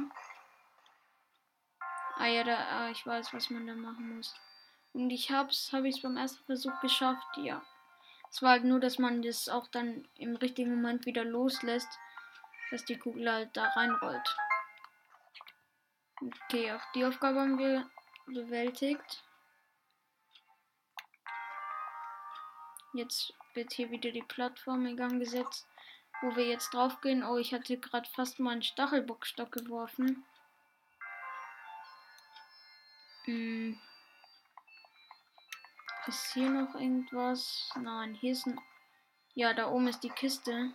Ah 2.17 2.27
ja, 2.27 2.43
da, 2.43 2.57
ah, 2.57 2.91
ich 2.91 3.05
weiß, 3.05 3.35
was 3.35 3.51
man 3.51 3.67
da 3.67 3.75
machen 3.75 4.17
muss. 4.17 4.35
Und 4.93 5.11
ich 5.11 5.31
hab's, 5.31 5.73
habe 5.73 5.89
ich 5.89 5.97
es 5.97 6.03
beim 6.03 6.17
ersten 6.17 6.45
Versuch 6.45 6.79
geschafft, 6.81 7.37
ja. 7.37 7.63
Es 8.31 8.43
war 8.43 8.51
halt 8.51 8.65
nur, 8.65 8.81
dass 8.81 8.99
man 8.99 9.23
das 9.23 9.49
auch 9.49 9.67
dann 9.69 10.07
im 10.17 10.37
richtigen 10.37 10.75
Moment 10.75 11.07
wieder 11.07 11.25
loslässt, 11.25 11.89
dass 12.71 12.85
die 12.85 12.99
Kugel 12.99 13.31
halt 13.31 13.57
da 13.57 13.65
reinrollt. 13.71 14.37
Okay, 16.23 16.73
auch 16.73 16.93
die 16.95 17.05
Aufgabe 17.05 17.41
haben 17.41 17.59
wir 17.59 17.89
bewältigt. 18.27 19.25
Jetzt 22.93 23.33
wird 23.55 23.73
hier 23.73 23.91
wieder 23.91 24.11
die 24.11 24.23
Plattform 24.23 24.87
in 24.87 24.97
Gang 24.97 25.19
gesetzt, 25.19 25.67
wo 26.21 26.35
wir 26.37 26.47
jetzt 26.47 26.75
drauf 26.75 27.01
gehen. 27.01 27.25
Oh, 27.25 27.39
ich 27.39 27.55
hatte 27.55 27.79
gerade 27.79 28.09
fast 28.11 28.39
meinen 28.39 28.63
Stachelbockstock 28.63 29.53
geworfen. 29.53 30.25
Hm. 33.25 33.81
Ist 36.07 36.33
hier 36.33 36.49
noch 36.49 36.75
irgendwas? 36.75 37.71
Nein, 37.77 38.15
hier 38.15 38.33
ist 38.33 38.47
ein. 38.47 38.61
Ja, 39.35 39.53
da 39.53 39.69
oben 39.71 39.89
ist 39.89 40.03
die 40.03 40.11
Kiste. 40.11 40.73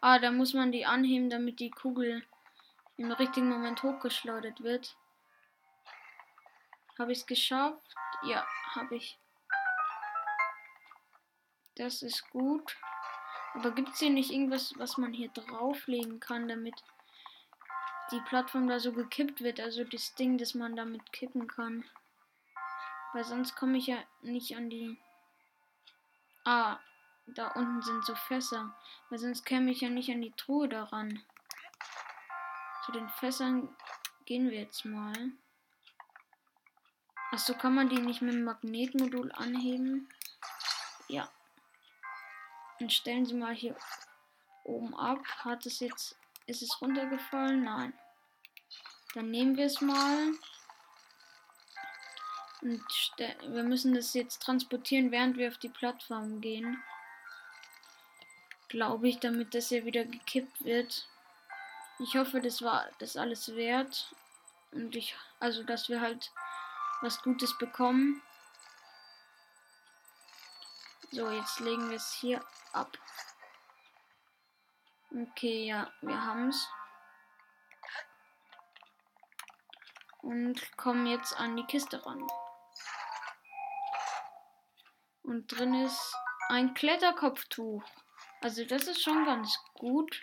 Ah, 0.00 0.18
da 0.18 0.32
muss 0.32 0.54
man 0.54 0.72
die 0.72 0.86
anheben, 0.86 1.30
damit 1.30 1.60
die 1.60 1.70
Kugel 1.70 2.26
im 2.96 3.12
richtigen 3.12 3.48
Moment 3.48 3.82
hochgeschleudert 3.82 4.62
wird. 4.62 4.96
Habe 6.98 7.12
ich 7.12 7.18
es 7.18 7.26
geschafft? 7.26 7.94
Ja, 8.24 8.46
habe 8.74 8.96
ich. 8.96 9.18
Das 11.76 12.02
ist 12.02 12.28
gut. 12.30 12.76
Aber 13.54 13.70
gibt 13.72 13.90
es 13.90 13.98
hier 13.98 14.10
nicht 14.10 14.30
irgendwas, 14.30 14.74
was 14.78 14.96
man 14.96 15.12
hier 15.12 15.28
drauflegen 15.28 16.20
kann, 16.20 16.48
damit 16.48 16.82
die 18.10 18.20
Plattform 18.20 18.66
da 18.66 18.80
so 18.80 18.92
gekippt 18.92 19.42
wird? 19.42 19.60
Also 19.60 19.84
das 19.84 20.14
Ding, 20.14 20.38
das 20.38 20.54
man 20.54 20.74
damit 20.74 21.12
kippen 21.12 21.46
kann. 21.48 21.84
Weil 23.12 23.24
sonst 23.24 23.56
komme 23.56 23.78
ich 23.78 23.86
ja 23.86 23.98
nicht 24.22 24.56
an 24.56 24.70
die... 24.70 24.98
Ah, 26.44 26.78
da 27.26 27.48
unten 27.48 27.82
sind 27.82 28.04
so 28.04 28.14
Fässer. 28.14 28.74
Weil 29.10 29.18
sonst 29.18 29.44
käme 29.44 29.70
ich 29.70 29.80
ja 29.80 29.88
nicht 29.88 30.10
an 30.10 30.22
die 30.22 30.32
Truhe 30.32 30.68
daran. 30.68 31.22
Zu 32.84 32.92
den 32.92 33.08
Fässern 33.08 33.74
gehen 34.24 34.50
wir 34.50 34.60
jetzt 34.60 34.84
mal. 34.84 35.12
Achso, 37.30 37.54
kann 37.54 37.74
man 37.74 37.88
die 37.88 38.00
nicht 38.00 38.22
mit 38.22 38.34
dem 38.34 38.44
Magnetmodul 38.44 39.32
anheben? 39.32 40.08
Ja. 41.08 41.28
Und 42.80 42.92
stellen 42.92 43.24
Sie 43.24 43.34
mal 43.34 43.54
hier 43.54 43.76
oben 44.64 44.94
ab. 44.94 45.24
Hat 45.38 45.64
es 45.66 45.80
jetzt. 45.80 46.18
Ist 46.46 46.62
es 46.62 46.80
runtergefallen? 46.80 47.62
Nein. 47.62 47.92
Dann 49.14 49.30
nehmen 49.30 49.56
wir 49.56 49.66
es 49.66 49.80
mal. 49.80 50.32
Und 52.62 52.84
wir 53.48 53.64
müssen 53.64 53.92
das 53.92 54.14
jetzt 54.14 54.40
transportieren, 54.42 55.10
während 55.10 55.36
wir 55.36 55.48
auf 55.48 55.58
die 55.58 55.68
Plattform 55.68 56.40
gehen. 56.40 56.80
Glaube 58.68 59.08
ich, 59.08 59.18
damit 59.18 59.52
das 59.54 59.68
hier 59.68 59.84
wieder 59.84 60.04
gekippt 60.04 60.64
wird. 60.64 61.08
Ich 61.98 62.16
hoffe, 62.16 62.40
das 62.40 62.62
war 62.62 62.88
das 63.00 63.16
alles 63.16 63.54
wert. 63.56 64.14
Und 64.70 64.94
ich, 64.94 65.16
also, 65.40 65.64
dass 65.64 65.88
wir 65.88 66.00
halt 66.00 66.30
was 67.00 67.20
Gutes 67.22 67.58
bekommen. 67.58 68.22
So, 71.10 71.28
jetzt 71.30 71.58
legen 71.60 71.90
wir 71.90 71.96
es 71.96 72.12
hier 72.12 72.42
ab. 72.72 72.96
Okay, 75.10 75.66
ja, 75.66 75.92
wir 76.00 76.24
haben 76.24 76.48
es. 76.48 76.68
Und 80.22 80.76
kommen 80.78 81.06
jetzt 81.06 81.36
an 81.36 81.56
die 81.56 81.66
Kiste 81.66 82.06
ran. 82.06 82.24
Und 85.22 85.46
drin 85.48 85.74
ist 85.84 86.14
ein 86.48 86.74
Kletterkopftuch. 86.74 87.82
Also 88.40 88.64
das 88.64 88.88
ist 88.88 89.02
schon 89.02 89.24
ganz 89.24 89.58
gut. 89.74 90.22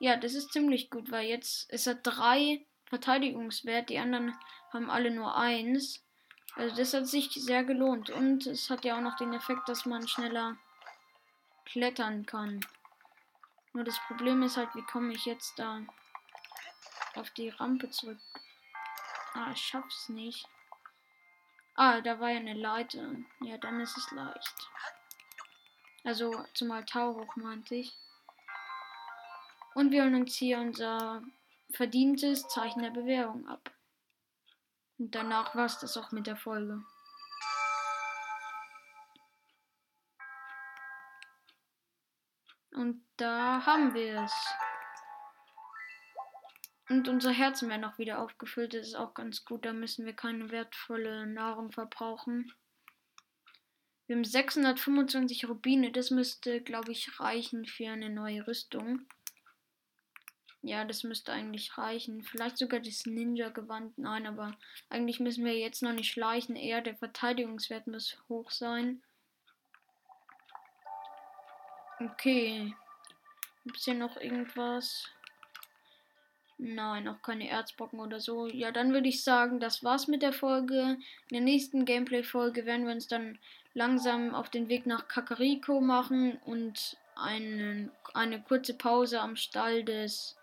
Ja, 0.00 0.16
das 0.16 0.34
ist 0.34 0.52
ziemlich 0.52 0.90
gut, 0.90 1.10
weil 1.10 1.26
jetzt 1.26 1.70
ist 1.70 1.86
er 1.86 1.94
drei 1.94 2.66
Verteidigungswert. 2.86 3.90
Die 3.90 3.98
anderen 3.98 4.36
haben 4.72 4.90
alle 4.90 5.10
nur 5.10 5.36
eins. 5.36 6.02
Also 6.56 6.74
das 6.76 6.94
hat 6.94 7.06
sich 7.06 7.30
sehr 7.32 7.64
gelohnt. 7.64 8.10
Und 8.10 8.46
es 8.46 8.70
hat 8.70 8.84
ja 8.84 8.96
auch 8.96 9.02
noch 9.02 9.16
den 9.16 9.32
Effekt, 9.34 9.68
dass 9.68 9.86
man 9.86 10.08
schneller 10.08 10.56
klettern 11.64 12.26
kann. 12.26 12.60
Nur 13.72 13.84
das 13.84 13.98
Problem 14.06 14.42
ist 14.42 14.56
halt, 14.56 14.74
wie 14.74 14.82
komme 14.82 15.12
ich 15.12 15.26
jetzt 15.26 15.58
da 15.58 15.80
auf 17.16 17.30
die 17.30 17.48
Rampe 17.48 17.90
zurück? 17.90 18.20
Ah, 19.34 19.50
ich 19.52 19.60
schaff's 19.60 20.08
nicht. 20.08 20.46
Ah, 21.76 22.00
da 22.00 22.20
war 22.20 22.30
ja 22.30 22.38
eine 22.38 22.54
Leiter. 22.54 23.16
Ja, 23.40 23.58
dann 23.58 23.80
ist 23.80 23.96
es 23.96 24.10
leicht. 24.12 24.68
Also 26.04 26.44
zum 26.54 26.70
Altar 26.70 27.14
hoch 27.14 27.34
meinte 27.36 27.74
ich. 27.74 27.92
Und 29.74 29.90
wir 29.90 30.04
holen 30.04 30.14
uns 30.14 30.36
hier 30.36 30.58
unser 30.58 31.22
verdientes 31.72 32.46
Zeichen 32.46 32.82
der 32.82 32.90
Bewährung 32.90 33.48
ab. 33.48 33.72
Und 34.98 35.14
danach 35.14 35.56
war 35.56 35.64
es 35.64 35.78
das 35.80 35.96
auch 35.96 36.12
mit 36.12 36.28
der 36.28 36.36
Folge. 36.36 36.84
Und 42.70 43.04
da 43.16 43.64
haben 43.66 43.94
wir 43.94 44.22
es. 44.22 44.32
Und 46.88 47.08
unser 47.08 47.30
Herzen 47.30 47.70
werden 47.70 47.84
auch 47.84 47.98
wieder 47.98 48.18
aufgefüllt. 48.18 48.74
Das 48.74 48.88
ist 48.88 48.94
auch 48.94 49.14
ganz 49.14 49.44
gut. 49.44 49.64
Da 49.64 49.72
müssen 49.72 50.04
wir 50.04 50.12
keine 50.12 50.50
wertvolle 50.50 51.26
Nahrung 51.26 51.72
verbrauchen. 51.72 52.52
Wir 54.06 54.16
haben 54.16 54.24
625 54.24 55.48
Rubine. 55.48 55.92
Das 55.92 56.10
müsste, 56.10 56.60
glaube 56.60 56.92
ich, 56.92 57.18
reichen 57.20 57.64
für 57.64 57.88
eine 57.88 58.10
neue 58.10 58.46
Rüstung. 58.46 59.06
Ja, 60.60 60.84
das 60.84 61.04
müsste 61.04 61.32
eigentlich 61.32 61.76
reichen. 61.76 62.22
Vielleicht 62.22 62.58
sogar 62.58 62.80
das 62.80 63.06
Ninja-Gewand. 63.06 63.96
Nein, 63.98 64.26
aber 64.26 64.56
eigentlich 64.90 65.20
müssen 65.20 65.44
wir 65.44 65.58
jetzt 65.58 65.82
noch 65.82 65.92
nicht 65.92 66.10
schleichen. 66.10 66.56
Eher 66.56 66.82
der 66.82 66.96
Verteidigungswert 66.96 67.86
muss 67.86 68.18
hoch 68.28 68.50
sein. 68.50 69.02
Okay. 71.98 72.74
Gibt 73.64 73.78
es 73.78 73.84
hier 73.84 73.94
noch 73.94 74.16
irgendwas? 74.16 75.10
Nein, 76.58 77.08
auch 77.08 77.20
keine 77.22 77.48
Erzbrocken 77.48 77.98
oder 78.00 78.20
so. 78.20 78.46
Ja, 78.46 78.70
dann 78.70 78.92
würde 78.92 79.08
ich 79.08 79.24
sagen, 79.24 79.58
das 79.58 79.82
war's 79.82 80.06
mit 80.06 80.22
der 80.22 80.32
Folge. 80.32 80.98
In 81.28 81.32
der 81.32 81.40
nächsten 81.40 81.84
Gameplay-Folge 81.84 82.64
werden 82.64 82.86
wir 82.86 82.94
uns 82.94 83.08
dann 83.08 83.38
langsam 83.74 84.34
auf 84.34 84.50
den 84.50 84.68
Weg 84.68 84.86
nach 84.86 85.08
Kakariko 85.08 85.80
machen 85.80 86.38
und 86.44 86.96
einen, 87.16 87.90
eine 88.14 88.40
kurze 88.40 88.74
Pause 88.74 89.20
am 89.20 89.36
Stall 89.36 89.84
des 89.84 90.36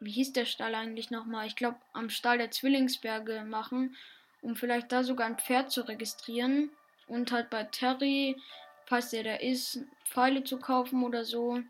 wie 0.00 0.10
hieß 0.10 0.32
der 0.32 0.44
Stall 0.44 0.74
eigentlich 0.74 1.10
nochmal? 1.10 1.46
Ich 1.46 1.56
glaube, 1.56 1.78
am 1.92 2.10
Stall 2.10 2.38
der 2.38 2.50
Zwillingsberge 2.50 3.44
machen, 3.44 3.96
um 4.42 4.56
vielleicht 4.56 4.92
da 4.92 5.02
sogar 5.02 5.26
ein 5.26 5.38
Pferd 5.38 5.70
zu 5.70 5.82
registrieren 5.82 6.70
und 7.08 7.32
halt 7.32 7.50
bei 7.50 7.64
Terry, 7.64 8.36
falls 8.84 9.10
der 9.10 9.24
da 9.24 9.34
ist, 9.36 9.80
Pfeile 10.04 10.44
zu 10.44 10.58
kaufen 10.58 11.02
oder 11.02 11.24
so. 11.24 11.60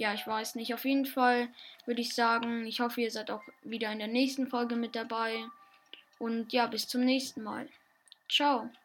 Ja, 0.00 0.14
ich 0.14 0.26
weiß 0.26 0.54
nicht. 0.54 0.72
Auf 0.72 0.86
jeden 0.86 1.04
Fall 1.04 1.48
würde 1.84 2.00
ich 2.00 2.14
sagen, 2.14 2.66
ich 2.66 2.80
hoffe, 2.80 3.02
ihr 3.02 3.10
seid 3.10 3.30
auch 3.30 3.42
wieder 3.64 3.92
in 3.92 3.98
der 3.98 4.08
nächsten 4.08 4.46
Folge 4.46 4.74
mit 4.74 4.96
dabei. 4.96 5.44
Und 6.18 6.54
ja, 6.54 6.66
bis 6.68 6.88
zum 6.88 7.02
nächsten 7.02 7.42
Mal. 7.42 7.68
Ciao. 8.26 8.70